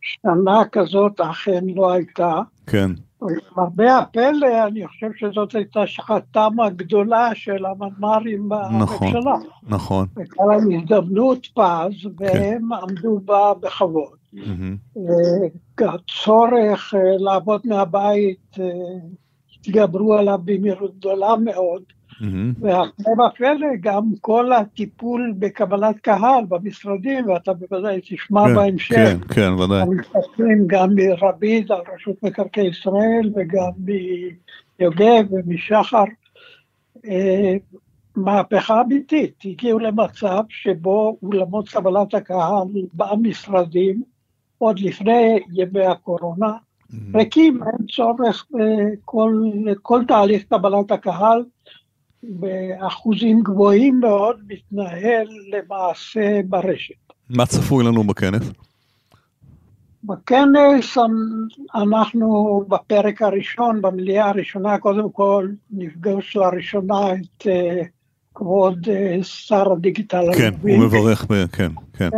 שנה 0.00 0.62
כזאת 0.72 1.20
אכן 1.20 1.64
לא 1.74 1.92
הייתה. 1.92 2.40
כן. 2.66 2.90
למרבה 3.22 3.98
הפלא, 3.98 4.66
אני 4.66 4.86
חושב 4.86 5.06
שזאת 5.16 5.54
הייתה 5.54 5.86
שעתם 5.86 6.60
הגדולה 6.66 7.30
של 7.34 7.64
המנמ"רים 7.66 8.48
נכון, 8.80 9.12
בממשלה. 9.12 9.36
נכון. 9.62 10.06
הייתה 10.16 10.42
להם 10.44 10.80
הזדמנות 10.80 11.46
פז, 11.54 12.10
והם 12.18 12.68
כן. 12.68 12.74
עמדו 12.82 13.20
בה 13.24 13.52
בכבוד. 13.60 14.16
Mm-hmm. 14.34 14.98
הצורך 15.82 16.94
אה, 16.94 17.00
לעבוד 17.18 17.60
מהבית, 17.64 18.56
אה, 18.60 18.64
התגברו 19.54 20.14
עליו 20.14 20.38
במהירות 20.44 20.98
גדולה 20.98 21.36
מאוד. 21.36 21.82
Mm-hmm. 22.20 22.58
והפלא 22.60 23.26
ופלא, 23.26 23.68
גם 23.80 24.02
כל 24.20 24.52
הטיפול 24.52 25.34
בקבלת 25.38 25.98
קהל 25.98 26.44
במשרדים, 26.48 27.28
ואתה 27.28 27.52
בוודאי 27.52 28.00
תשמע 28.00 28.44
כן, 28.46 28.54
בהמשך. 28.54 28.94
כן, 28.94 29.18
כן, 29.34 29.52
ודאי. 29.52 29.80
המתפתחים 29.80 30.64
גם 30.66 30.88
מרביד 30.94 31.72
על 31.72 31.80
רשות 31.94 32.22
מקרקעי 32.22 32.66
ישראל, 32.66 33.32
וגם 33.36 33.70
מיוגב 34.78 35.24
ומשחר. 35.30 36.04
אה, 37.06 37.54
מהפכה 38.16 38.80
אמיתית, 38.80 39.34
הגיעו 39.44 39.78
למצב 39.78 40.42
שבו 40.48 41.16
אולמות 41.22 41.68
קבלת 41.68 42.14
הקהל 42.14 42.66
במשרדים 42.94 44.02
עוד 44.64 44.78
לפני 44.78 45.38
ימי 45.52 45.86
הקורונה, 45.86 46.46
mm-hmm. 46.46 47.16
ריקים, 47.16 47.62
אין 47.62 47.86
צורך 47.86 48.46
בכל 49.66 50.02
תהליך 50.08 50.42
קבלת 50.44 50.90
הקהל 50.90 51.44
באחוזים 52.22 53.42
גבוהים 53.42 54.00
מאוד 54.00 54.36
מתנהל 54.48 55.26
למעשה 55.52 56.40
ברשת. 56.48 56.94
מה 57.30 57.46
צפוי 57.46 57.84
לנו 57.84 58.04
בכנס? 58.04 58.50
בכנס 60.04 60.98
אנחנו 61.74 62.60
בפרק 62.68 63.22
הראשון, 63.22 63.82
במליאה 63.82 64.28
הראשונה, 64.28 64.78
קודם 64.78 65.10
כל 65.10 65.48
נפגוש 65.70 66.36
לראשונה 66.36 67.12
את 67.12 67.46
אה, 67.46 67.82
כבוד 68.34 68.88
אה, 68.88 69.18
שר 69.22 69.72
הדיגיטל. 69.72 70.24
כן, 70.36 70.54
הוא 70.62 70.78
מברך, 70.78 71.26
כן, 71.52 71.72
כן. 71.92 72.10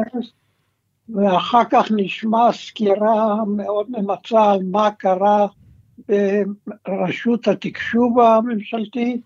ואחר 1.09 1.63
כך 1.71 1.93
נשמע 1.97 2.53
סקירה 2.53 3.45
מאוד 3.45 3.87
ממצה 3.89 4.53
על 4.53 4.61
מה 4.65 4.91
קרה 4.91 5.47
ברשות 6.89 7.49
התקשוב 7.49 8.21
הממשלתי, 8.21 9.21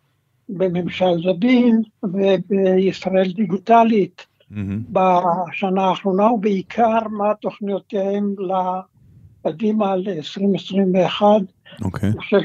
בממשל 0.48 1.22
זבין 1.22 1.82
ובישראל 2.02 3.32
דיגיטלית 3.32 4.26
mm-hmm. 4.52 4.54
בשנה 4.92 5.84
האחרונה, 5.84 6.32
ובעיקר 6.32 7.08
מה 7.10 7.34
תוכניותיהם 7.34 8.34
לקדימה 9.44 9.96
ל-2021. 9.96 11.22
אוקיי. 11.84 12.08
אני 12.08 12.18
חושב 12.18 12.40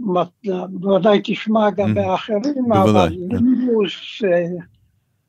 שבוודאי 0.00 1.20
תשמע 1.24 1.70
גם 1.70 1.90
mm-hmm. 1.90 1.94
באחרים, 1.94 2.72
אבל 2.72 3.08
לימוס 3.08 4.20
כן. 4.20 4.52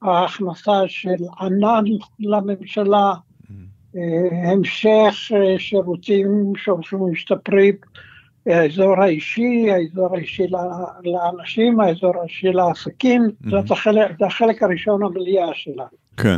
ההכנסה 0.01 0.81
של 0.87 1.23
ענן 1.39 1.83
לממשלה, 2.19 3.13
אה, 3.95 4.51
המשך 4.51 5.31
אה, 5.35 5.59
שירותים 5.59 6.53
שהולכים 6.57 7.01
ומשתפרים, 7.01 7.75
האזור 8.45 9.01
האישי, 9.01 9.71
האזור 9.71 10.15
האישי 10.15 10.47
לאנשים, 11.03 11.79
האזור 11.79 12.13
האישי 12.19 12.47
לעסקים, 12.47 13.21
mm-hmm. 13.25 13.49
זה, 14.19 14.25
החלק, 14.25 14.63
הראשון 14.63 15.03
המליאה 15.03 15.47
שלה. 15.53 15.85
כן. 16.17 16.37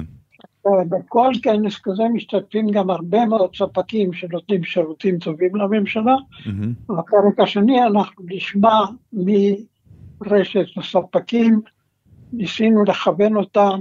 בכל 0.65 1.31
כנס 1.43 1.79
כזה 1.83 2.03
משתתפים 2.13 2.67
גם 2.71 2.89
הרבה 2.89 3.25
מאוד 3.25 3.55
ספקים 3.55 4.13
שנותנים 4.13 4.63
שירותים 4.63 5.19
טובים 5.19 5.55
לממשלה. 5.55 6.15
Mm-hmm. 6.15 6.93
בפרק 6.93 7.39
השני 7.39 7.83
אנחנו 7.83 8.23
נשמע 8.29 8.79
מרשת 9.13 10.65
הספקים 10.77 11.61
ניסינו 12.33 12.83
לכוון 12.83 13.35
אותם 13.35 13.79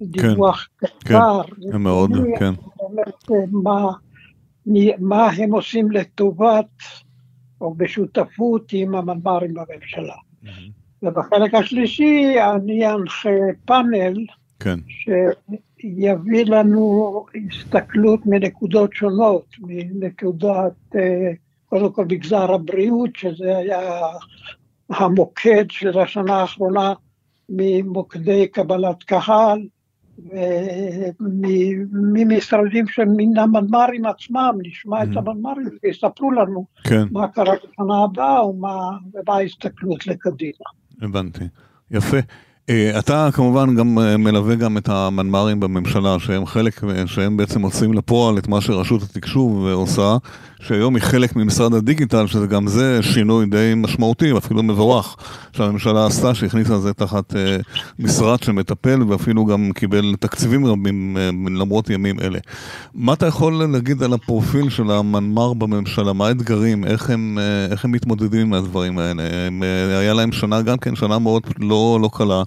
לדיווח 0.00 0.68
כן, 0.78 0.86
קצר. 0.98 1.42
כן, 1.42 1.74
הם 1.74 1.82
מאוד, 1.82 2.10
כן. 2.38 2.54
מה, 3.52 3.92
מה 4.98 5.30
הם 5.30 5.52
עושים 5.52 5.90
לטובת, 5.90 6.66
או 7.60 7.74
בשותפות 7.74 8.72
עם 8.72 8.94
המנמ"רים 8.94 9.54
בממשלה. 9.54 10.14
Mm-hmm. 10.44 10.48
ובחלק 11.02 11.54
השלישי 11.54 12.34
אני 12.56 12.86
אנחה 12.86 13.30
פאנל, 13.64 14.26
כן. 14.60 14.78
שיביא 14.88 16.44
לנו 16.46 17.24
הסתכלות 17.48 18.20
מנקודות 18.26 18.92
שונות, 18.92 19.46
מנקודת, 19.60 20.72
אה, 20.96 21.30
קודם 21.68 21.92
כל 21.92 22.04
מגזר 22.04 22.52
הבריאות, 22.52 23.10
שזה 23.16 23.58
היה 23.58 24.00
המוקד 24.90 25.64
של 25.70 25.98
השנה 25.98 26.36
האחרונה, 26.36 26.92
ממוקדי 27.48 28.48
קבלת 28.48 29.02
קהל, 29.02 29.60
ממשרדים 32.12 32.84
מן 33.16 33.38
המנמ"רים 33.38 34.06
עצמם, 34.06 34.58
נשמע 34.62 35.02
את 35.02 35.08
המנמ"רים 35.16 35.68
ויספרו 35.82 36.32
לנו 36.32 36.66
כן, 36.84 37.04
מה 37.10 37.28
קרה 37.28 37.54
בשנה 37.54 38.04
הבאה 38.04 38.46
ומה 38.46 38.90
ומה 39.14 39.34
ההסתכלות 39.34 40.06
לקדימה. 40.06 40.66
הבנתי. 41.02 41.44
יפה. 41.90 42.18
אה, 42.70 42.98
אתה 42.98 43.28
כמובן 43.32 43.74
גם 43.76 43.98
אה, 43.98 44.16
מלווה 44.16 44.54
גם 44.54 44.78
את 44.78 44.88
המנמ"רים 44.88 45.60
בממשלה, 45.60 46.18
שהם 46.18 46.46
חלק, 46.46 46.84
אה, 46.84 47.06
שהם 47.06 47.36
בעצם 47.36 47.60
מוצאים 47.60 47.92
לפועל 47.92 48.38
את 48.38 48.48
מה 48.48 48.60
שרשות 48.60 49.02
התקשוב 49.02 49.66
עושה, 49.66 50.16
שהיום 50.62 50.94
היא 50.94 51.02
חלק 51.02 51.36
ממשרד 51.36 51.74
הדיגיטל, 51.74 52.26
שזה 52.26 52.46
גם 52.46 52.66
זה 52.66 53.02
שינוי 53.02 53.46
די 53.46 53.72
משמעותי, 53.76 54.36
אפילו 54.38 54.62
מבורך, 54.62 55.16
שהממשלה 55.52 56.06
עשתה, 56.06 56.34
שהכניסה 56.34 56.76
את 56.76 56.82
זה 56.82 56.92
תחת 56.92 57.34
משרד 57.98 58.42
שמטפל, 58.42 59.02
ואפילו 59.08 59.44
גם 59.46 59.70
קיבל 59.74 60.14
תקציבים 60.20 60.66
רבים 60.66 61.16
למרות 61.58 61.90
ימים 61.90 62.20
אלה. 62.20 62.38
מה 62.94 63.12
אתה 63.12 63.26
יכול 63.26 63.66
להגיד 63.72 64.02
על 64.02 64.12
הפרופיל 64.12 64.70
של 64.70 64.90
המנמ"ר 64.90 65.54
בממשלה? 65.54 66.12
מה 66.12 66.26
האתגרים? 66.26 66.84
איך 66.84 67.10
הם, 67.10 67.38
איך 67.70 67.84
הם 67.84 67.92
מתמודדים 67.92 68.40
עם 68.40 68.54
הדברים 68.54 68.98
האלה? 68.98 69.22
הם, 69.46 69.62
היה 70.00 70.14
להם 70.14 70.32
שנה 70.32 70.62
גם 70.62 70.78
כן, 70.78 70.96
שנה 70.96 71.18
מאוד 71.18 71.42
לא, 71.58 71.98
לא 72.02 72.10
קלה. 72.12 72.42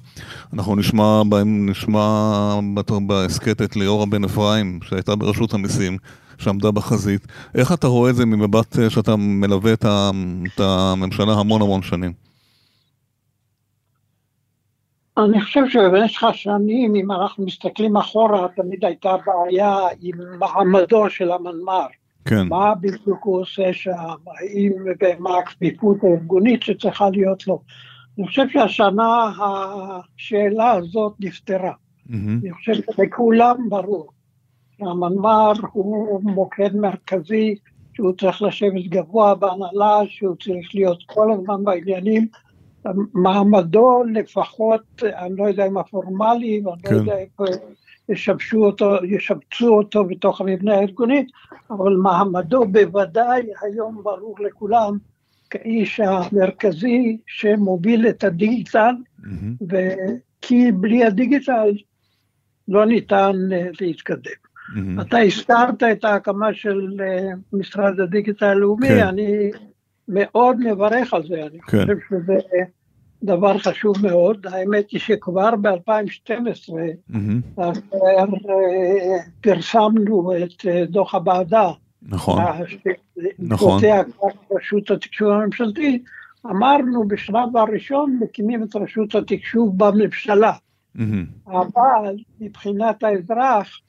אנחנו 0.54 0.76
נשמע, 0.76 1.22
נשמע 1.46 2.60
בהסכת 3.08 3.62
את 3.62 3.76
ליאורה 3.76 4.06
בן 4.06 4.24
אפרים, 4.24 4.80
שהייתה 4.90 5.16
ברשות 5.16 5.54
המיסים, 5.54 5.98
שעמדה 6.42 6.72
בחזית. 6.72 7.28
איך 7.56 7.72
אתה 7.72 7.88
רואה 7.88 8.10
את 8.10 8.16
זה 8.16 8.26
ממבט 8.26 8.80
אה, 8.80 8.90
שאתה 8.90 9.16
מלווה 9.16 9.74
את, 9.74 9.86
הממשלה 10.60 11.34
המון 11.34 11.62
המון 11.62 11.82
שנים? 11.82 12.14
אני 15.18 15.42
חושב 15.42 15.62
שבמשך 15.70 16.24
השנים, 16.24 16.96
אם 16.96 17.12
אנחנו 17.12 17.46
מסתכלים 17.46 17.98
אחורה, 17.98 18.48
תמיד 18.56 18.86
הייתה 18.86 19.16
בעיה 19.26 19.78
עם 20.02 20.16
מעמדו 20.40 21.10
של 21.10 21.32
המנמ"ר. 21.32 21.88
כן. 22.26 22.48
מה 22.48 22.76
בדיוק 22.76 23.20
הוא 23.24 23.42
עושה 23.42 23.74
שם, 23.74 23.92
האם 24.28 24.72
ומה 25.02 25.38
הכפיפות 25.38 25.98
הארגונית 26.04 26.64
שצריכה 26.64 27.10
להיות 27.10 27.48
לו. 27.48 27.62
אני 28.18 28.28
חושב 28.28 28.50
שהשנה 28.50 29.32
השאלה 29.40 30.72
הזאת 30.72 31.14
נפתרה. 31.20 31.72
Mm-hmm. 31.72 32.14
אני 32.42 32.52
חושב 32.52 32.74
שלכולם 32.74 33.70
ברור 33.70 34.08
שהמנמ"ר 34.82 35.54
הוא 35.72 36.22
מוקד 36.24 36.76
מרכזי, 36.76 37.56
שהוא 37.94 38.14
צריך 38.20 38.42
לשבת 38.42 38.86
גבוה 38.90 39.36
בהנהלה, 39.36 40.00
שהוא 40.08 40.36
צריך 40.44 40.68
להיות 40.74 41.04
כל 41.06 41.32
הזמן 41.32 41.64
בעניינים. 41.64 42.28
מעמדו 43.14 44.04
לפחות, 44.14 45.04
אני 45.04 45.36
לא 45.38 45.44
יודע 45.44 45.68
אם 45.68 45.78
הפורמלי, 45.78 46.62
ואני 46.66 46.82
לא 46.84 46.90
כן. 46.90 46.96
לא 46.96 47.00
יודע 47.00 47.18
איפה 47.18 47.44
ישבשו 48.10 48.66
אותו, 48.66 48.96
ישבצו 49.04 49.78
אותו 49.78 50.04
בתוך 50.06 50.42
המבנה 50.42 50.76
הארגוני, 50.76 51.26
אבל 51.70 51.94
מעמדו 51.94 52.66
בוודאי 52.66 53.42
היום 53.62 54.02
ברור 54.04 54.36
לכולם 54.40 54.98
כאיש 55.50 56.00
המרכזי 56.00 57.18
שמוביל 57.28 58.08
את 58.08 58.24
הדיגיטל, 58.24 58.96
mm-hmm. 59.20 59.66
וכי 59.70 60.72
בלי 60.72 61.06
הדיגיטל 61.06 61.72
לא 62.68 62.86
ניתן 62.86 63.34
אה, 63.52 63.68
להתקדם. 63.82 64.51
Mm-hmm. 64.76 65.02
אתה 65.02 65.20
הזכרת 65.20 65.84
את 65.84 66.06
ההקמה 66.06 66.54
של 66.54 66.98
אה, 67.00 67.30
משרד 67.54 68.00
הדיגיטל 68.00 68.46
הלאומי, 68.46 68.88
כן. 68.88 69.08
אני 69.08 69.52
מאוד 70.08 70.60
מברך 70.60 71.14
על 71.14 71.24
זה, 71.28 71.42
אני 71.42 71.60
כן. 71.68 71.82
חושב 71.82 71.98
שזה 72.10 72.34
דבר 73.24 73.58
חשוב 73.58 73.96
מאוד. 74.08 74.48
האמת 74.52 74.92
היא 74.92 75.00
שכבר 75.00 75.56
ב-2012, 75.56 76.70
mm-hmm. 77.12 77.62
פרסמנו 79.42 80.32
את 80.44 80.66
דוח 80.90 81.16
הוועדה 81.16 81.72
נכון, 82.04 82.44
נכון. 83.40 83.82
רשות 84.52 84.92
התקשוב 84.92 85.30
הממשלתית, 85.30 86.04
אמרנו 86.46 87.08
בשלב 87.08 87.58
הראשון 87.58 88.20
מקימים 88.22 88.64
את 88.64 88.76
רשות 88.76 89.16
התקשוב 89.16 89.78
בממשלה. 89.78 90.54
אבל 91.48 92.16
מבחינת 92.40 93.04
האזרח, 93.04 93.80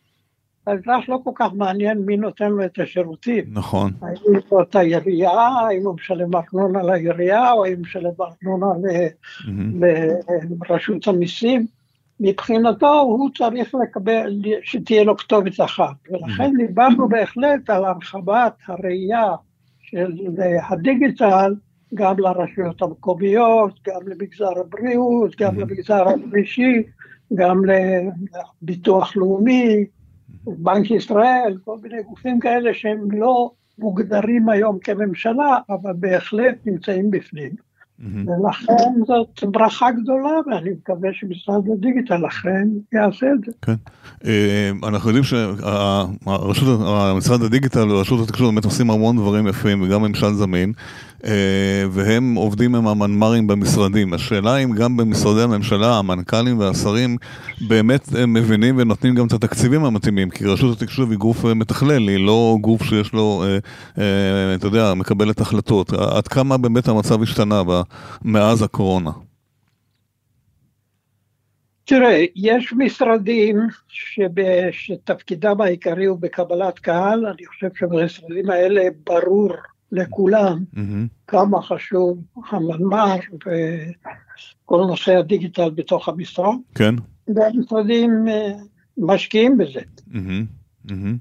האזרח 0.67 1.09
לא 1.09 1.21
כל 1.25 1.31
כך 1.35 1.53
מעניין 1.55 1.99
מי 1.99 2.17
נותן 2.17 2.51
לו 2.51 2.65
את 2.65 2.79
השירותים. 2.79 3.45
נכון. 3.53 3.91
האם 4.03 4.41
זאת 4.51 4.75
העירייה, 4.75 5.31
האם 5.31 5.83
הוא 5.85 5.95
משלם 5.95 6.31
ארנונה 6.35 6.83
לעירייה, 6.83 7.53
או 7.53 7.65
האם 7.65 7.75
הוא 7.75 7.83
משלם 7.83 8.11
ארנונה 8.21 8.89
לרשות 10.69 11.09
המיסים. 11.09 11.67
מבחינתו 12.21 13.01
הוא 13.01 13.31
צריך 13.39 13.75
לקבל, 13.75 14.43
שתהיה 14.63 15.05
לו 15.05 15.17
כתובת 15.17 15.61
אחת, 15.61 15.95
ולכן 16.11 16.53
דיברנו 16.57 17.09
בהחלט 17.09 17.71
על 17.71 17.85
הרחבת 17.85 18.53
הראייה 18.67 19.35
של 19.81 20.13
הדיגיטל 20.69 21.55
גם 21.95 22.19
לרשויות 22.19 22.83
המקומיות, 22.83 23.81
גם 23.89 24.01
למגזר 24.07 24.61
הבריאות, 24.61 25.37
גם 25.37 25.61
למגזר 25.61 26.05
השלישי, 26.09 26.83
גם 27.35 27.63
לביטוח 28.63 29.17
לאומי, 29.17 29.85
בנק 30.47 30.91
ישראל, 30.91 31.57
כל 31.65 31.77
מיני 31.83 32.03
גופים 32.03 32.41
כאלה 32.41 32.75
שהם 32.75 33.11
לא 33.11 33.51
מוגדרים 33.79 34.49
היום 34.49 34.79
כממשלה, 34.79 35.59
אבל 35.71 35.93
בהחלט 35.97 36.57
נמצאים 36.67 37.11
בפנים. 37.11 37.51
ולכן 38.03 38.93
זאת 39.07 39.45
ברכה 39.45 39.91
גדולה, 39.91 40.31
ואני 40.47 40.71
מקווה 40.71 41.11
שמשרד 41.13 41.63
הדיגיטל 41.73 42.27
אכן 42.27 42.69
יעשה 42.93 43.27
את 43.33 43.45
זה. 43.47 43.53
כן. 43.63 43.75
אה, 44.27 44.71
אנחנו 44.89 45.11
יודעים 45.11 45.25
שמשרד 46.25 47.43
הדיגיטל 47.43 47.91
ורשות 47.91 48.29
התקשורת 48.29 48.55
באמת 48.55 48.65
עושים 48.65 48.91
המון 48.91 49.17
דברים 49.17 49.47
יפים, 49.47 49.83
וגם 49.83 50.03
ממשל 50.03 50.33
זמין. 50.33 50.73
אה, 51.25 51.85
והם 51.91 52.35
עובדים 52.35 52.75
עם 52.75 52.87
המנמ"רים 52.87 53.47
במשרדים. 53.47 54.15
השאלה 54.15 54.57
אם 54.57 54.73
גם 54.73 54.97
במשרדי 54.97 55.43
הממשלה, 55.43 55.99
המנכ"לים 55.99 56.59
והשרים 56.59 57.17
באמת 57.69 58.09
מבינים 58.29 58.79
ונותנים 58.79 59.15
גם 59.15 59.27
את 59.27 59.33
התקציבים 59.33 59.85
המתאימים, 59.85 60.31
כי 60.31 60.45
רשות 60.47 60.83
התקשוב 60.83 61.11
היא 61.11 61.19
גוף 61.19 61.45
אה, 61.45 61.55
מתכלל, 61.55 62.09
היא 62.09 62.27
לא 62.27 62.57
גוף 62.61 62.83
שיש 62.83 63.13
לו, 63.13 63.45
אה, 63.99 64.55
אתה 64.55 64.67
יודע, 64.67 64.95
מקבלת 64.95 65.41
החלטות. 65.41 65.93
עד 65.93 66.29
כמה 66.29 66.59
באמת 66.59 66.89
המצב 66.89 67.23
השתנה 67.23 67.63
מאז 68.25 68.63
הקורונה? 68.63 69.11
תראה, 71.85 72.25
יש 72.37 72.73
משרדים 72.77 73.57
שתפקידם 74.71 75.61
העיקרי 75.61 76.05
הוא 76.05 76.19
בקבלת 76.21 76.79
קהל, 76.79 77.27
אני 77.27 77.47
חושב 77.47 77.69
שבמשרדים 77.75 78.51
האלה 78.51 78.83
ברור 79.07 79.53
לכולם 79.93 80.65
mm-hmm. 80.75 81.09
כמה 81.27 81.63
חשוב 81.63 82.19
המנמ"ר 82.51 83.17
וכל 83.35 84.77
נושא 84.87 85.17
הדיגיטל 85.17 85.71
בתוך 85.71 86.09
המשרד. 86.09 86.55
כן. 86.75 86.95
והמשרדים 87.29 88.29
אה, 88.29 88.53
משקיעים 88.99 89.59
בזה. 89.59 89.81
Mm-hmm. 89.81 90.89
Mm-hmm. 90.89 91.17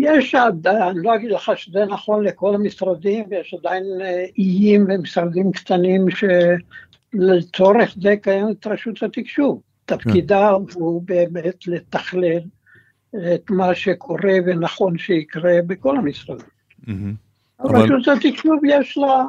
יש 0.00 0.34
עדיין, 0.34 0.82
אני 0.82 1.02
לא 1.02 1.14
אגיד 1.14 1.30
לך 1.30 1.52
שזה 1.56 1.84
נכון 1.84 2.24
לכל 2.24 2.54
המשרדים, 2.54 3.24
ויש 3.30 3.54
עדיין 3.54 3.84
אה, 4.00 4.24
איים 4.38 4.86
ומשרדים 4.88 5.52
קטנים 5.52 6.06
שלצורך 7.14 7.96
זה 8.02 8.16
קיימת 8.16 8.66
רשות 8.66 9.02
התקשוב. 9.02 9.60
תפקידה 9.84 10.50
כן. 10.68 10.80
הוא 10.80 11.02
באמת 11.04 11.66
לתכלל 11.66 12.40
את 13.34 13.50
מה 13.50 13.74
שקורה 13.74 14.32
ונכון 14.46 14.98
שיקרה 14.98 15.52
בכל 15.66 15.96
המשרדים. 15.96 16.46
Mm-hmm. 16.82 17.29
אבל 17.62 17.94
רשות 17.94 18.24
התקשוב 18.24 18.58
יש 18.64 18.98
לה 18.98 19.24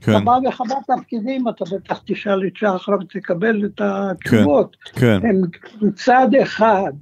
כן. 0.00 0.12
כמה 0.12 0.38
וכמה 0.48 0.74
תפקידים, 0.86 1.48
אתה 1.48 1.64
בטח 1.74 2.00
תשאל 2.06 2.46
את 2.46 2.56
שחר 2.56 2.92
ותקבל 3.00 3.64
את 3.64 3.80
התשובות. 3.84 4.76
כן, 4.92 5.20
כן. 5.20 5.26
הם 5.28 5.42
מצד 5.82 6.28
אחד 6.42 6.92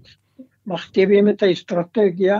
מכתיבים 0.66 1.28
את 1.28 1.42
האסטרטגיה, 1.42 2.38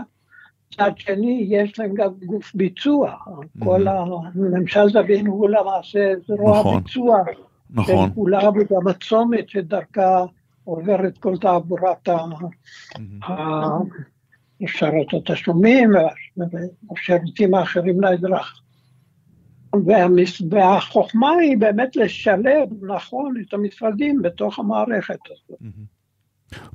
מצד 0.73 0.91
שני 0.97 1.47
יש 1.49 1.79
להם 1.79 1.93
גם 1.93 2.09
גוף 2.25 2.51
ביצוע, 2.55 3.11
mm-hmm. 3.11 3.65
כל 3.65 3.87
הממשל 3.87 4.89
זבין 4.89 5.27
הוא 5.27 5.49
למעשה 5.49 6.13
זרוע 6.27 6.59
נכון, 6.59 6.83
ביצוע 6.83 7.17
נכון. 7.69 8.09
של 8.09 8.15
כולם, 8.15 8.47
וגם 8.47 8.87
הצומת 8.87 9.49
שדרכה 9.49 10.25
עוברת 10.63 11.17
כל 11.17 11.37
תעבורת 11.37 12.09
mm-hmm. 12.09 13.23
אפשרות 14.63 15.13
התשלומים 15.13 15.91
והשירותים 16.37 17.53
האחרים 17.53 18.01
לאזרח. 18.01 18.61
והחוכמה 20.49 21.31
היא 21.31 21.57
באמת 21.57 21.95
לשלב 21.95 22.69
נכון 22.81 23.33
את 23.47 23.53
המשרדים 23.53 24.21
בתוך 24.21 24.59
המערכת 24.59 25.19
הזאת. 25.25 25.59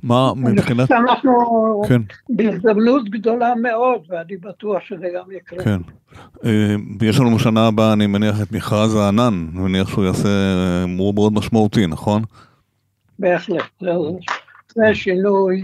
מה 0.03 0.33
מבחינת... 0.35 0.91
אנחנו 0.91 1.31
כן. 1.87 2.01
בהזדמנות 2.29 3.09
גדולה 3.09 3.55
מאוד, 3.55 4.01
ואני 4.09 4.37
בטוח 4.37 4.79
שזה 4.83 5.07
גם 5.15 5.31
יקרה. 5.31 5.63
כן. 5.63 5.79
אה, 6.45 6.75
יש 7.01 7.19
לנו 7.19 7.35
בשנה 7.35 7.67
הבאה, 7.67 7.93
אני 7.93 8.07
מניח, 8.07 8.41
את 8.41 8.51
מכרז 8.51 8.95
הענן, 8.95 9.47
אני 9.53 9.61
מניח 9.61 9.89
שהוא 9.89 10.05
יעשה 10.05 10.29
מאוד 10.87 11.15
מאוד 11.15 11.33
משמעותי, 11.33 11.87
נכון? 11.87 12.23
בהחלט. 13.19 13.63
יעשה 13.81 14.95
שינוי 14.95 15.63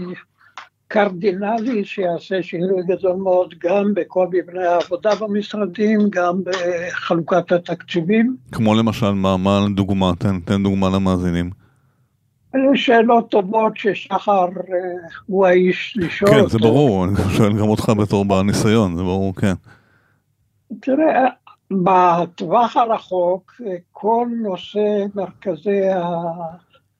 קרדינלי, 0.92 1.84
שיעשה 1.84 2.42
שינוי 2.42 2.82
גדול 2.86 3.16
מאוד 3.16 3.54
גם 3.58 3.94
בכל 3.94 4.26
מבנה 4.32 4.70
העבודה 4.70 5.10
במשרדים, 5.14 6.00
גם 6.10 6.40
בחלוקת 6.44 7.52
התקציבים. 7.52 8.36
כמו 8.52 8.74
למשל, 8.74 9.10
מה, 9.10 9.36
מה 9.36 9.60
דוגמה? 9.74 10.12
תן, 10.18 10.40
תן 10.40 10.62
דוגמה 10.62 10.88
למאזינים. 10.90 11.50
אלו 12.54 12.76
שאלות 12.76 13.30
טובות 13.30 13.76
ששחר 13.76 14.44
אה, 14.44 14.48
הוא 15.26 15.46
האיש 15.46 15.94
לשאול. 15.96 16.30
כן, 16.30 16.48
זה 16.48 16.58
ברור, 16.58 17.04
אני 17.04 17.14
שואל 17.36 17.52
גם 17.52 17.68
אותך 17.68 17.92
בתור 17.98 18.24
בעל 18.24 18.42
ניסיון, 18.42 18.96
זה 18.96 19.02
ברור, 19.02 19.34
כן. 19.34 19.54
תראה, 20.80 21.28
בטווח 21.70 22.76
הרחוק, 22.76 23.52
כל 23.92 24.26
נושא 24.42 25.04
מרכזי 25.14 25.80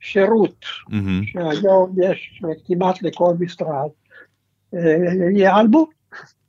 השירות, 0.02 0.64
מהמם, 0.88 1.22
שהיום 1.26 1.94
יש 2.02 2.42
כמעט 2.66 3.02
לכל 3.02 3.34
משרד, 3.40 3.88
אה, 4.74 4.80
ייעלמו. 5.34 5.86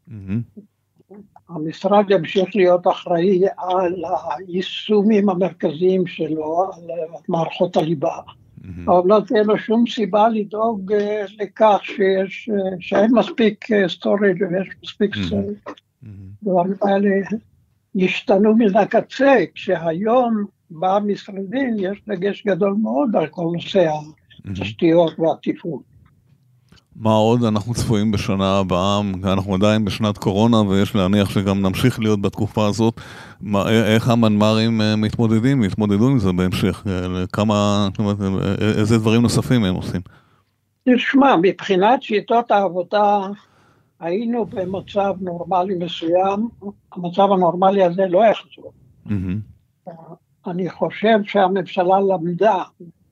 מהמם, 0.07 0.41
המשרד 1.49 2.05
ימשיך 2.09 2.55
להיות 2.55 2.87
אחראי 2.87 3.41
על 3.57 4.03
היישומים 4.37 5.29
המרכזיים 5.29 6.07
שלו, 6.07 6.71
על 6.73 6.83
מערכות 7.29 7.77
הליבה. 7.77 8.17
מהמם. 8.63 8.89
אבל 8.89 9.09
לא 9.09 9.21
תהיה 9.27 9.43
לו 9.43 9.57
שום 9.57 9.87
סיבה 9.87 10.29
לדאוג 10.29 10.93
אה, 10.93 11.25
לכך 11.39 11.79
שיש, 11.83 12.49
אה, 12.53 12.75
שאין 12.79 13.11
מספיק 13.13 13.67
storage 13.87 14.43
ויש 14.51 14.69
מספיק. 14.83 15.15
storage. 15.25 15.53
מהמם. 16.01 16.33
הדברים 16.41 16.73
האלה 16.81 17.09
השתנו 17.95 18.55
מן 18.55 18.77
הקצה, 18.77 19.35
כשהיום 19.55 20.45
במשרדים 20.79 21.75
יש 21.79 22.01
דגש 22.07 22.43
גדול 22.47 22.75
מאוד 22.81 23.15
על 23.15 23.27
כל 23.27 23.45
נושא 23.53 23.89
התשתיות 24.45 25.19
והתפעול. 25.19 25.81
מה 26.95 27.13
עוד 27.13 27.43
אנחנו 27.43 27.73
צפויים 27.73 28.11
בשנה 28.11 28.59
הבאה? 28.59 29.01
אנחנו 29.23 29.53
עדיין 29.53 29.85
בשנת 29.85 30.17
קורונה 30.17 30.61
ויש 30.61 30.95
להניח 30.95 31.29
שגם 31.29 31.61
נמשיך 31.61 31.99
להיות 31.99 32.21
בתקופה 32.21 32.67
הזאת. 32.67 33.01
מה, 33.41 33.69
איך 33.69 34.09
המנמ"רים 34.09 34.81
אה, 34.81 34.95
מתמודדים, 34.95 35.63
יתמודדו 35.63 36.09
עם 36.09 36.19
זה 36.19 36.31
בהמשך? 36.31 36.83
אה, 36.87 37.27
כמה, 37.33 37.87
אה, 37.99 38.55
איזה 38.79 38.97
דברים 38.97 39.21
נוספים 39.21 39.63
הם 39.63 39.75
עושים? 39.75 40.01
תשמע, 40.89 41.35
מבחינת 41.41 42.03
שיטות 42.03 42.51
העבודה, 42.51 43.19
היינו 43.99 44.45
במצב 44.45 45.13
נורמלי 45.21 45.75
מסוים, 45.75 46.49
המצב 46.93 47.31
הנורמלי 47.31 47.83
הזה 47.83 48.05
לא 48.09 48.25
יחזור. 48.25 48.71
מהמם, 49.05 49.39
אני 50.47 50.69
חושב 50.69 51.19
שהממשלה 51.23 51.99
למדה 51.99 52.63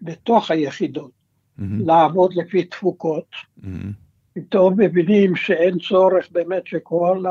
בתוך 0.02 0.52
היחידות 0.52 1.12
מהמם, 1.58 1.88
לעבוד 1.88 2.34
לפי 2.34 2.64
תפוקות, 2.64 3.26
מהמם. 3.64 3.92
פתאום 4.34 4.74
מבינים 4.78 5.36
שאין 5.36 5.80
צורך 5.80 6.32
באמת 6.32 6.68
שכל 6.68 7.24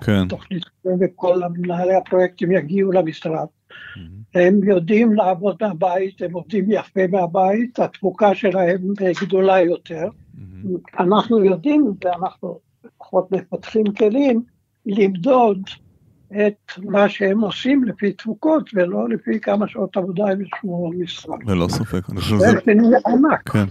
כן. 0.00 0.12
התוכנית 0.12 0.62
וכל 1.00 1.40
מנהלי 1.52 1.94
הפרויקטים 1.94 2.52
יגיעו 2.52 2.92
למשרד. 2.92 3.46
מהמם. 3.96 4.08
הם 4.34 4.64
יודעים 4.64 5.14
לעבוד 5.14 5.56
מהבית, 5.60 6.22
הם 6.22 6.32
עובדים 6.32 6.64
יפה 6.68 7.00
מהבית, 7.10 7.78
התפוקה 7.78 8.34
שלהם 8.34 8.78
גדולה 9.22 9.60
יותר. 9.60 10.08
מהמם. 10.34 10.76
אנחנו 10.98 11.44
יודעים, 11.44 11.92
ואנחנו 12.04 12.58
לפחות 12.84 13.32
מפתחים 13.32 13.84
כלים, 13.84 14.42
למדוד 14.86 15.62
את 16.32 16.78
מה 16.78 17.08
שהם 17.08 17.40
עושים 17.40 17.84
לפי 17.84 18.12
תפוקות, 18.12 18.70
ולא 18.74 19.08
לפי 19.08 19.40
כמה 19.40 19.68
שעות 19.68 19.96
עבודה 19.96 20.24
הם 20.30 20.40
ישבו 20.40 20.90
במשרד. 20.90 21.38
ללא 21.46 21.68
ספק. 21.68 22.02
זה. 22.38 22.46
שינוי 22.64 22.94
ענק. 23.06 23.48
כן, 23.48 23.64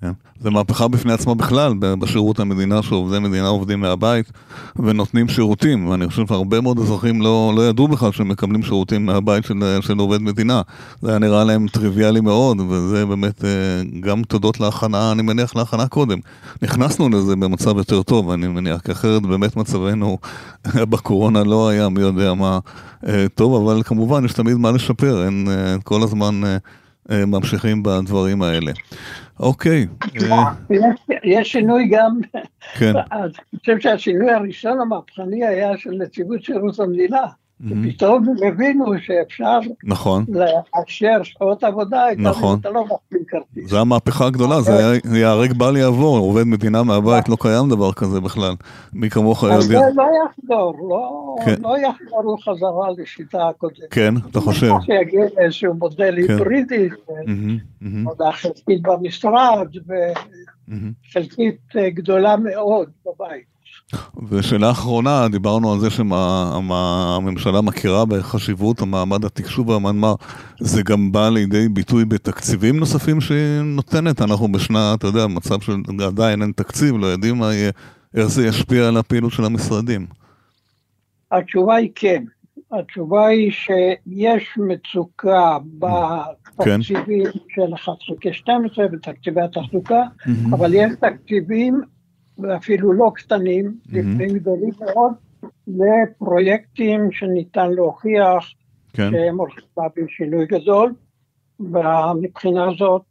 כן. 0.00 0.12
זה 0.40 0.50
מהפכה 0.50 0.88
בפני 0.88 1.12
עצמה 1.12 1.34
בכלל 1.34 1.74
בשירות 1.80 2.40
המדינה, 2.40 2.82
שעובדי 2.82 3.18
מדינה 3.18 3.48
עובדים 3.48 3.80
מהבית 3.80 4.32
ונותנים 4.76 5.28
שירותים, 5.28 5.86
ואני 5.88 6.08
חושב 6.08 6.26
שהרבה 6.26 6.60
מאוד 6.60 6.78
אזרחים 6.78 7.22
לא, 7.22 7.52
לא 7.56 7.68
ידעו 7.68 7.88
בכלל 7.88 8.12
שהם 8.12 8.28
מקבלים 8.28 8.62
שירותים 8.62 9.06
מהבית 9.06 9.44
של, 9.44 9.78
של 9.80 9.98
עובד 9.98 10.22
מדינה. 10.22 10.62
זה 11.02 11.10
היה 11.10 11.18
נראה 11.18 11.44
להם 11.44 11.68
טריוויאלי 11.68 12.20
מאוד, 12.20 12.60
וזה 12.68 13.06
באמת 13.06 13.44
אה, 13.44 13.50
גם 14.00 14.22
תודות 14.22 14.60
להכנה, 14.60 15.12
אני 15.12 15.22
מניח 15.22 15.56
להכנה 15.56 15.88
קודם. 15.88 16.18
נכנסנו 16.62 17.08
לזה 17.08 17.36
במצב 17.36 17.76
יותר 17.76 18.02
טוב, 18.02 18.30
אני 18.30 18.48
מניח, 18.48 18.80
כי 18.80 18.92
אחרת 18.92 19.22
באמת 19.22 19.56
מצבנו 19.56 20.18
בקורונה 20.90 21.44
לא 21.44 21.68
היה 21.68 21.88
מי 21.88 22.00
יודע 22.00 22.34
מה 22.34 22.58
אה, 23.06 23.26
טוב, 23.34 23.68
אבל 23.68 23.82
כמובן 23.82 24.24
יש 24.24 24.32
תמיד 24.32 24.56
מה 24.56 24.70
לשפר, 24.70 25.24
אין 25.24 25.46
אה, 25.50 25.76
כל 25.84 26.02
הזמן... 26.02 26.40
ממשיכים 27.26 27.82
בדברים 27.82 28.42
האלה. 28.42 28.72
אוקיי, 29.40 29.86
אה, 30.22 30.52
יש, 31.24 31.52
שינוי 31.52 31.88
גם, 31.88 32.18
כן, 32.78 32.92
אני 33.12 33.58
חושב 33.60 33.80
שהשינוי 33.80 34.30
הראשון 34.30 34.80
המהפכני 34.80 35.46
היה 35.46 35.78
של 35.78 35.90
נציבות 35.90 36.42
שירות 36.44 36.80
המדינה. 36.80 37.22
מהמם, 37.60 37.90
פתאום 37.90 38.24
הם 38.28 38.48
הבינו 38.48 38.84
שאפשר 39.02 39.58
נכון, 39.84 40.24
לאשר 40.28 41.22
שעות 41.22 41.64
עבודה, 41.64 42.04
נכון. 42.18 42.58
אתה 42.60 42.70
לא 42.70 42.84
מחתים 42.84 43.24
כרטיס. 43.28 43.70
זה 43.70 43.80
המהפכה 43.80 44.26
הגדולה, 44.26 44.60
זה 44.60 44.98
ייהרג 45.14 45.52
בל 45.52 45.76
יעבור, 45.76 46.18
עובד 46.18 46.44
מדינה 46.44 46.82
מהבית, 46.82 47.28
לא 47.28 47.36
קיים 47.40 47.68
דבר 47.68 47.92
כזה 47.92 48.20
בכלל. 48.20 48.54
מי 48.92 49.10
כמוך 49.10 49.44
אז 49.44 49.64
זה 49.64 49.74
יודע. 49.74 49.86
לא 49.94 50.04
יחזור, 50.24 50.74
לא, 50.90 51.36
כן. 51.44 51.62
לא 51.62 51.76
יחזרו 51.78 52.36
חזרה 52.38 52.88
לשיטה 52.98 53.48
הקודמת. 53.48 53.90
כן, 53.90 54.14
אתה 54.30 54.40
חושב. 54.40 54.72
שיגיע 54.80 55.24
לאיזשהו 55.36 55.74
מודל 55.74 56.14
כן. 56.26 56.32
היברידי, 56.32 56.88
מהמם, 57.08 57.58
מהמם, 57.80 58.08
עבודה 58.08 58.32
חלקית 58.32 58.82
במשרד. 58.82 59.68
וחלקית 60.68 61.60
אה, 61.76 61.90
גדולה 61.90 62.36
מאוד 62.36 62.90
בבית. 63.06 63.59
ושאלה 64.28 64.70
אחרונה, 64.70 65.28
דיברנו 65.28 65.72
על 65.72 65.80
זה 65.80 65.90
שהממשלה 65.90 67.60
מכירה 67.60 68.04
בחשיבות 68.04 68.80
המעמד 68.80 69.24
התקשוב 69.24 69.68
והמנמ"ר, 69.68 70.14
זה 70.60 70.82
גם 70.82 71.12
בא 71.12 71.28
לידי 71.28 71.68
ביטוי 71.68 72.04
בתקציבים 72.04 72.76
נוספים 72.76 73.20
שהיא 73.20 73.60
נותנת, 73.64 74.22
אנחנו 74.22 74.52
בשנה, 74.52 74.94
אתה 74.94 75.06
יודע, 75.06 75.26
מצב 75.26 75.56
שעדיין 75.60 76.42
אין 76.42 76.52
תקציב, 76.56 76.96
לא 76.96 77.06
יודעים 77.06 77.36
מה 77.38 77.54
יהיה, 77.54 77.70
איך 78.14 78.26
זה 78.26 78.46
ישפיע 78.46 78.88
על 78.88 78.96
הפעילות 78.96 79.32
של 79.32 79.44
המשרדים. 79.44 80.06
התשובה 81.32 81.76
היא 81.76 81.90
כן. 81.94 82.24
התשובה 82.72 83.26
היא 83.26 83.52
שיש 83.52 84.44
מצוקה 84.56 85.58
בתקציבים 85.78 87.24
של 87.54 87.74
1 87.74 87.92
חלקי 88.06 88.32
12 88.32 88.88
בתקציבי 88.88 89.40
התחזוקה, 89.40 90.02
מהמם. 90.26 90.54
אבל 90.54 90.74
יש 90.74 90.92
תקציבים, 91.00 91.80
ואפילו 92.42 92.92
לא 92.92 93.12
קטנים, 93.14 93.66
Mhm. 93.66 93.88
לפעמים 93.92 94.28
גדולים 94.28 94.70
מאוד, 94.80 95.12
לפרויקטים 95.66 97.12
שניתן 97.12 97.70
להוכיח 97.70 98.50
כן, 98.92 99.10
שהם 99.12 99.38
הולכים 99.40 99.64
להביא 99.78 100.04
שינוי 100.08 100.46
גדול, 100.46 100.92
ומבחינה 101.60 102.66
זאת 102.78 103.02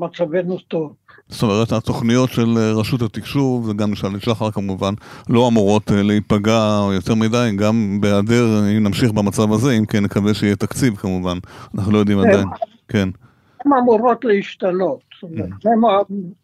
מצבנו 0.00 0.58
טוב. 0.58 0.94
זאת 1.28 1.42
אומרת, 1.42 1.72
התוכניות 1.72 2.30
של 2.30 2.48
אה, 2.56 2.72
רשות 2.72 3.02
התקשוב, 3.02 3.68
וגם 3.68 3.94
של 3.94 4.18
שחר 4.20 4.50
כמובן, 4.50 4.94
לא 5.28 5.48
אמורות 5.48 5.90
אה, 5.92 6.02
להיפגע 6.02 6.60
יותר 6.94 7.14
מדי, 7.14 7.50
גם 7.56 7.98
בהיעדר, 8.00 8.44
אם 8.76 8.82
נמשיך 8.82 9.12
במצב 9.12 9.52
הזה, 9.52 9.72
אם 9.72 9.84
כן 9.86 10.04
נקווה 10.04 10.34
שיהיה 10.34 10.56
תקציב 10.56 10.96
כמובן, 10.96 11.38
אנחנו 11.74 11.92
לא 11.92 11.98
יודעים 11.98 12.18
עדיין. 12.18 12.48
כן, 12.88 13.08
הן 13.64 13.72
אמורות 13.82 14.24
להשתנות. 14.24 15.00
זאת 15.20 15.30
אומרת, 15.30 15.48
הם- 16.10 16.39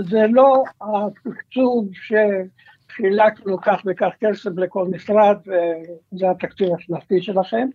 זה 0.00 0.20
לא 0.30 0.62
התקצוב 0.80 1.88
שחילקנו 1.92 3.56
כך 3.62 3.80
וכך 3.86 4.10
כסף 4.20 4.50
לכל 4.56 4.88
משרד, 4.88 5.36
וזה 5.46 6.30
התקציב 6.30 6.68
השנתי 6.78 7.22
שלכם. 7.22 7.68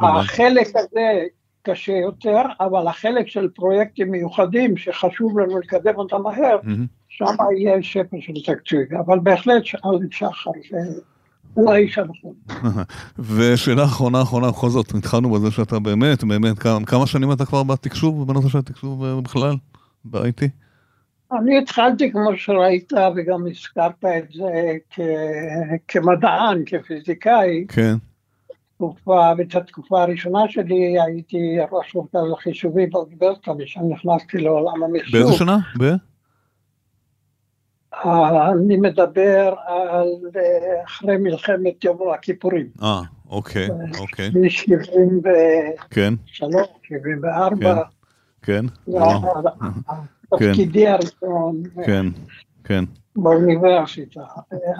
החלק 0.00 0.66
הזה 0.76 1.22
קשה 1.62 1.92
יותר, 1.92 2.42
אבל 2.60 2.86
החלק 2.88 3.28
של 3.28 3.48
פרויקטים 3.48 4.10
מיוחדים 4.10 4.76
שחשוב 4.76 5.38
לנו 5.38 5.58
לקדם 5.58 5.94
אותם 5.96 6.22
מהר, 6.22 6.56
מהמם. 6.62 6.86
שם 7.08 7.24
יהיה 7.56 7.82
שפע 7.82 8.16
של 8.20 8.32
תקציב. 8.54 8.94
אבל 9.06 9.18
בהחלט 9.18 9.64
שאל 9.64 9.80
שחר, 10.10 10.50
זה- 10.70 11.00
הוא 11.54 11.70
האיש 11.72 11.98
הנכון. 11.98 12.34
ושאלה 13.36 13.84
אחרונה 13.84 14.22
אחרונה, 14.22 14.48
בכל 14.48 14.68
זאת, 14.70 14.94
התחלנו 14.94 15.30
בזה 15.30 15.50
שאתה 15.50 15.78
באמת, 15.78 16.24
באמת, 16.24 16.58
כמה, 16.58 16.86
כמה 16.86 17.06
שנים 17.06 17.32
אתה 17.32 17.44
כבר 17.44 17.62
בתקשוב, 17.62 18.28
בנושא 18.28 18.48
של 18.48 18.58
התקשוב 18.58 19.04
אה, 19.04 19.20
בכלל, 19.20 19.54
ב-IT? 20.04 20.42
אני 21.38 21.58
התחלתי, 21.58 22.12
כמו 22.12 22.36
שראית, 22.36 22.92
וגם 23.16 23.46
הזכרת 23.46 24.04
את 24.04 24.32
זה, 24.32 24.50
כ- 24.90 25.00
כמדען, 25.88 26.62
כפיזיקאי, 26.66 27.64
כן, 27.68 27.94
תקופה, 28.76 29.32
ואת 29.38 29.54
התקופה 29.54 30.02
הראשונה 30.02 30.40
שלי 30.48 31.00
הייתי 31.00 31.56
ראש 31.70 31.94
מרכז 31.94 32.32
החישובי 32.32 32.86
באוניברסיטה, 32.86 33.52
ושם 33.58 33.80
נכנסתי 33.88 34.38
לעולם 34.38 34.82
המחשוב. 34.82 35.20
באיזה 35.20 35.32
שנה? 35.32 35.58
ב? 35.80 35.84
אני 38.04 38.76
מדבר 38.76 39.54
על 39.66 40.08
אחרי 40.84 41.16
מלחמת 41.16 41.84
יום 41.84 41.98
הכיפורים. 42.14 42.66
אה, 42.82 43.00
אוקיי, 43.30 43.68
אוקיי, 44.00 44.30
מ-73, 44.30 44.90
כן, 45.90 46.14
74, 46.26 47.82
כן, 48.42 48.66
זה 48.86 48.92
וואו. 48.92 49.22
תפקידי 50.38 50.88
הראשון. 50.88 51.62
כן, 51.86 52.06
כן. 52.64 52.84
באוניברסיטה. 53.16 54.20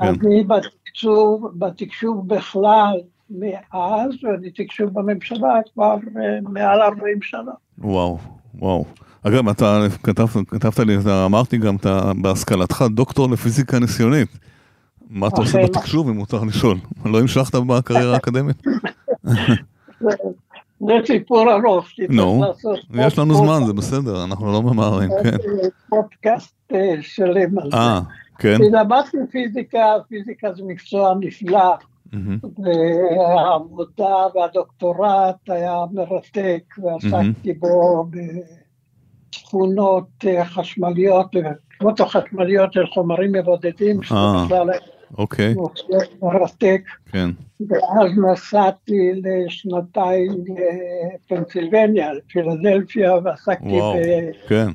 אני 0.02 0.44
בתקשוב, 0.44 1.50
בתקשוב 1.58 2.28
בכלל 2.28 3.00
מאז, 3.30 4.10
ואני 4.22 4.50
תקשוב 4.50 4.90
בממשלה 4.92 5.60
כבר 5.72 5.96
מעל 6.42 6.80
40 6.80 7.22
שנה. 7.22 7.52
וואו, 7.78 8.18
וואו. 8.54 8.84
אגב, 9.22 9.48
אתה 9.48 9.86
כתב, 10.02 10.26
כתבת 10.48 10.78
לי, 10.78 10.98
אתה 10.98 11.24
אמרתי 11.24 11.58
גם, 11.58 11.76
אתה 11.76 12.12
בהשכלתך 12.22 12.84
דוקטור 12.90 13.30
לפיזיקה 13.30 13.78
ניסיונית. 13.78 14.38
מה 15.10 15.28
אתה 15.28 15.36
עושה 15.40 15.58
בתקשוב, 15.64 16.08
אם 16.08 16.16
מותר 16.16 16.44
לשאול? 16.44 16.78
לא 17.04 17.20
המשכת 17.20 17.54
בקריירה 17.54 18.14
האקדמית? 18.14 18.56
זה 20.80 20.92
סיפור 21.06 21.52
ארוך. 21.52 21.86
נו, 22.08 22.42
יש 22.94 23.18
לנו 23.18 23.34
זמן, 23.34 23.60
זה 23.66 23.72
בסדר, 23.72 24.24
אנחנו 24.24 24.52
לא 24.52 24.62
ממהרים, 24.62 25.10
כן. 25.22 25.36
פודקאסט 25.88 26.72
שלם 27.00 27.58
על 27.58 27.70
זה. 27.70 27.76
אה, 27.76 28.00
כן. 28.38 28.58
למדתי 28.72 29.16
פיזיקה, 29.30 29.94
פיזיקה 30.08 30.52
זה 30.52 30.62
מקצוע 30.66 31.14
נפלא. 31.20 31.74
והעבודה 32.58 34.16
והדוקטורט 34.34 35.48
היה 35.48 35.76
מרתק, 35.92 36.62
ועסקתי 36.78 37.52
בו 37.52 38.06
בתכונות 39.30 40.24
חשמליות, 40.44 41.26
תכונות 41.76 42.00
החשמליות 42.00 42.72
של 42.72 42.86
חומרים 42.86 43.32
מבודדים, 43.32 44.02
שזה 44.02 44.14
אוקיי. 45.18 45.54
מרתק. 46.22 46.82
כן. 47.12 47.30
ואז 47.68 48.10
נסעתי 48.32 49.12
לשנתיים 49.14 50.44
לפנסילבניה, 51.30 52.12
לפילדלפיה, 52.12 53.14
ועסקתי 53.24 53.78
ב... 53.80 54.48
כן. 54.48 54.70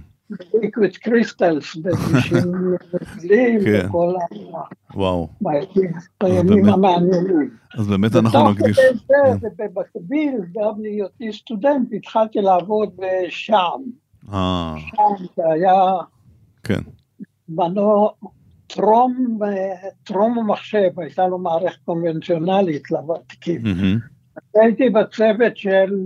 ליקוויד 0.62 0.98
קריסטלס, 0.98 1.76
נוזלים, 1.76 3.60
וכל 3.66 4.14
וואו. 4.96 5.28
בימים 6.24 6.70
המעניינים. 6.70 7.50
אז 7.78 7.88
באמת 7.88 8.16
אנחנו 8.16 8.52
נקדיש. 8.52 8.80
ובמקביל, 9.42 10.42
גם 10.56 10.82
מהיותי 10.82 11.34
סטודנט, 11.34 11.94
התחלתי 11.94 12.42
לעבוד 12.42 12.90
בשע"ם. 12.98 13.82
שם 14.80 15.26
זה 15.36 15.44
היה... 15.52 15.94
כן. 16.64 16.82
בנו 17.48 18.10
טרום, 18.76 19.39
טרום 20.03 20.39
המחשב, 20.39 20.99
הייתה 20.99 21.28
לו 21.28 21.38
מערכת 21.38 21.78
קונבנציונלית 21.86 22.91
לוותיקים. 22.91 23.61
הייתי 24.55 24.89
בצוות 24.89 25.57
של 25.57 26.05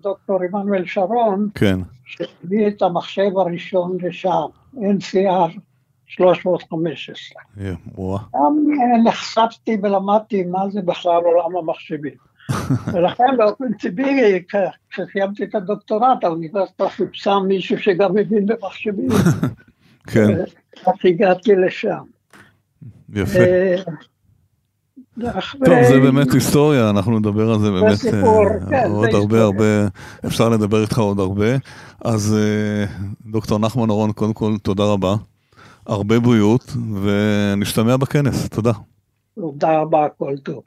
דוקטור 0.00 0.38
עמנואל 0.42 0.86
שרון, 0.86 1.48
כן. 1.54 1.78
שהביא 2.04 2.66
את 2.68 2.82
המחשב 2.82 3.38
הראשון 3.38 3.96
לשם, 4.00 4.46
NCR 4.76 5.58
315. 6.06 7.42
וואו. 7.94 8.18
גם 8.34 8.56
נחשפתי 9.04 9.76
ולמדתי 9.82 10.44
מה 10.44 10.68
זה 10.70 10.80
בכלל 10.82 11.22
עולם 11.24 11.56
המחשבים. 11.56 12.14
ולכן 12.92 13.36
באופן 13.36 13.72
טבעי, 13.72 14.42
כשסיימתי 14.90 15.44
את 15.44 15.54
הדוקטורט, 15.54 16.24
האוניברסיטה 16.24 16.88
חיפשה 16.88 17.38
מישהו 17.48 17.78
שגם 17.78 18.14
מבין 18.14 18.46
במחשבים. 18.46 19.08
כן. 20.12 20.44
אז 20.86 20.94
הגעתי 21.04 21.52
לשם. 21.66 22.02
יפה. 23.12 23.38
טוב, 25.64 25.74
זה 25.88 26.00
באמת 26.00 26.32
היסטוריה, 26.32 26.90
אנחנו 26.90 27.18
נדבר 27.18 27.50
על 27.50 27.58
זה 27.58 27.70
באמת 27.70 27.98
עוד 28.88 29.14
הרבה 29.14 29.42
הרבה, 29.42 29.86
אפשר 30.26 30.48
לדבר 30.48 30.82
איתך 30.82 30.98
עוד 30.98 31.20
הרבה. 31.20 31.46
אז 32.04 32.36
דוקטור 33.26 33.58
נחמן 33.58 33.90
אורון, 33.90 34.12
קודם 34.12 34.32
כל 34.32 34.56
תודה 34.62 34.84
רבה, 34.84 35.14
הרבה 35.86 36.20
בריאות, 36.20 36.72
ונשתמע 37.02 37.96
בכנס, 37.96 38.48
תודה. 38.48 38.72
תודה 39.34 39.80
רבה, 39.80 40.06
כל 40.18 40.34
טוב. 40.42 40.62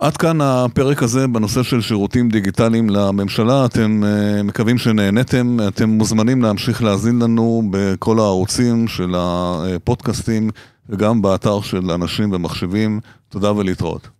עד 0.00 0.16
כאן 0.16 0.40
הפרק 0.40 1.02
הזה 1.02 1.26
בנושא 1.26 1.62
של 1.62 1.80
שירותים 1.80 2.28
דיגיטליים 2.28 2.90
לממשלה, 2.90 3.64
אתם 3.64 4.02
מקווים 4.44 4.78
שנהנתם, 4.78 5.56
אתם 5.68 5.88
מוזמנים 5.88 6.42
להמשיך 6.42 6.82
להאזין 6.82 7.22
לנו 7.22 7.62
בכל 7.70 8.18
הערוצים 8.18 8.88
של 8.88 9.14
הפודקאסטים 9.16 10.50
וגם 10.88 11.22
באתר 11.22 11.60
של 11.60 11.90
אנשים 11.90 12.32
ומחשבים. 12.32 13.00
תודה 13.28 13.52
ולהתראות. 13.52 14.19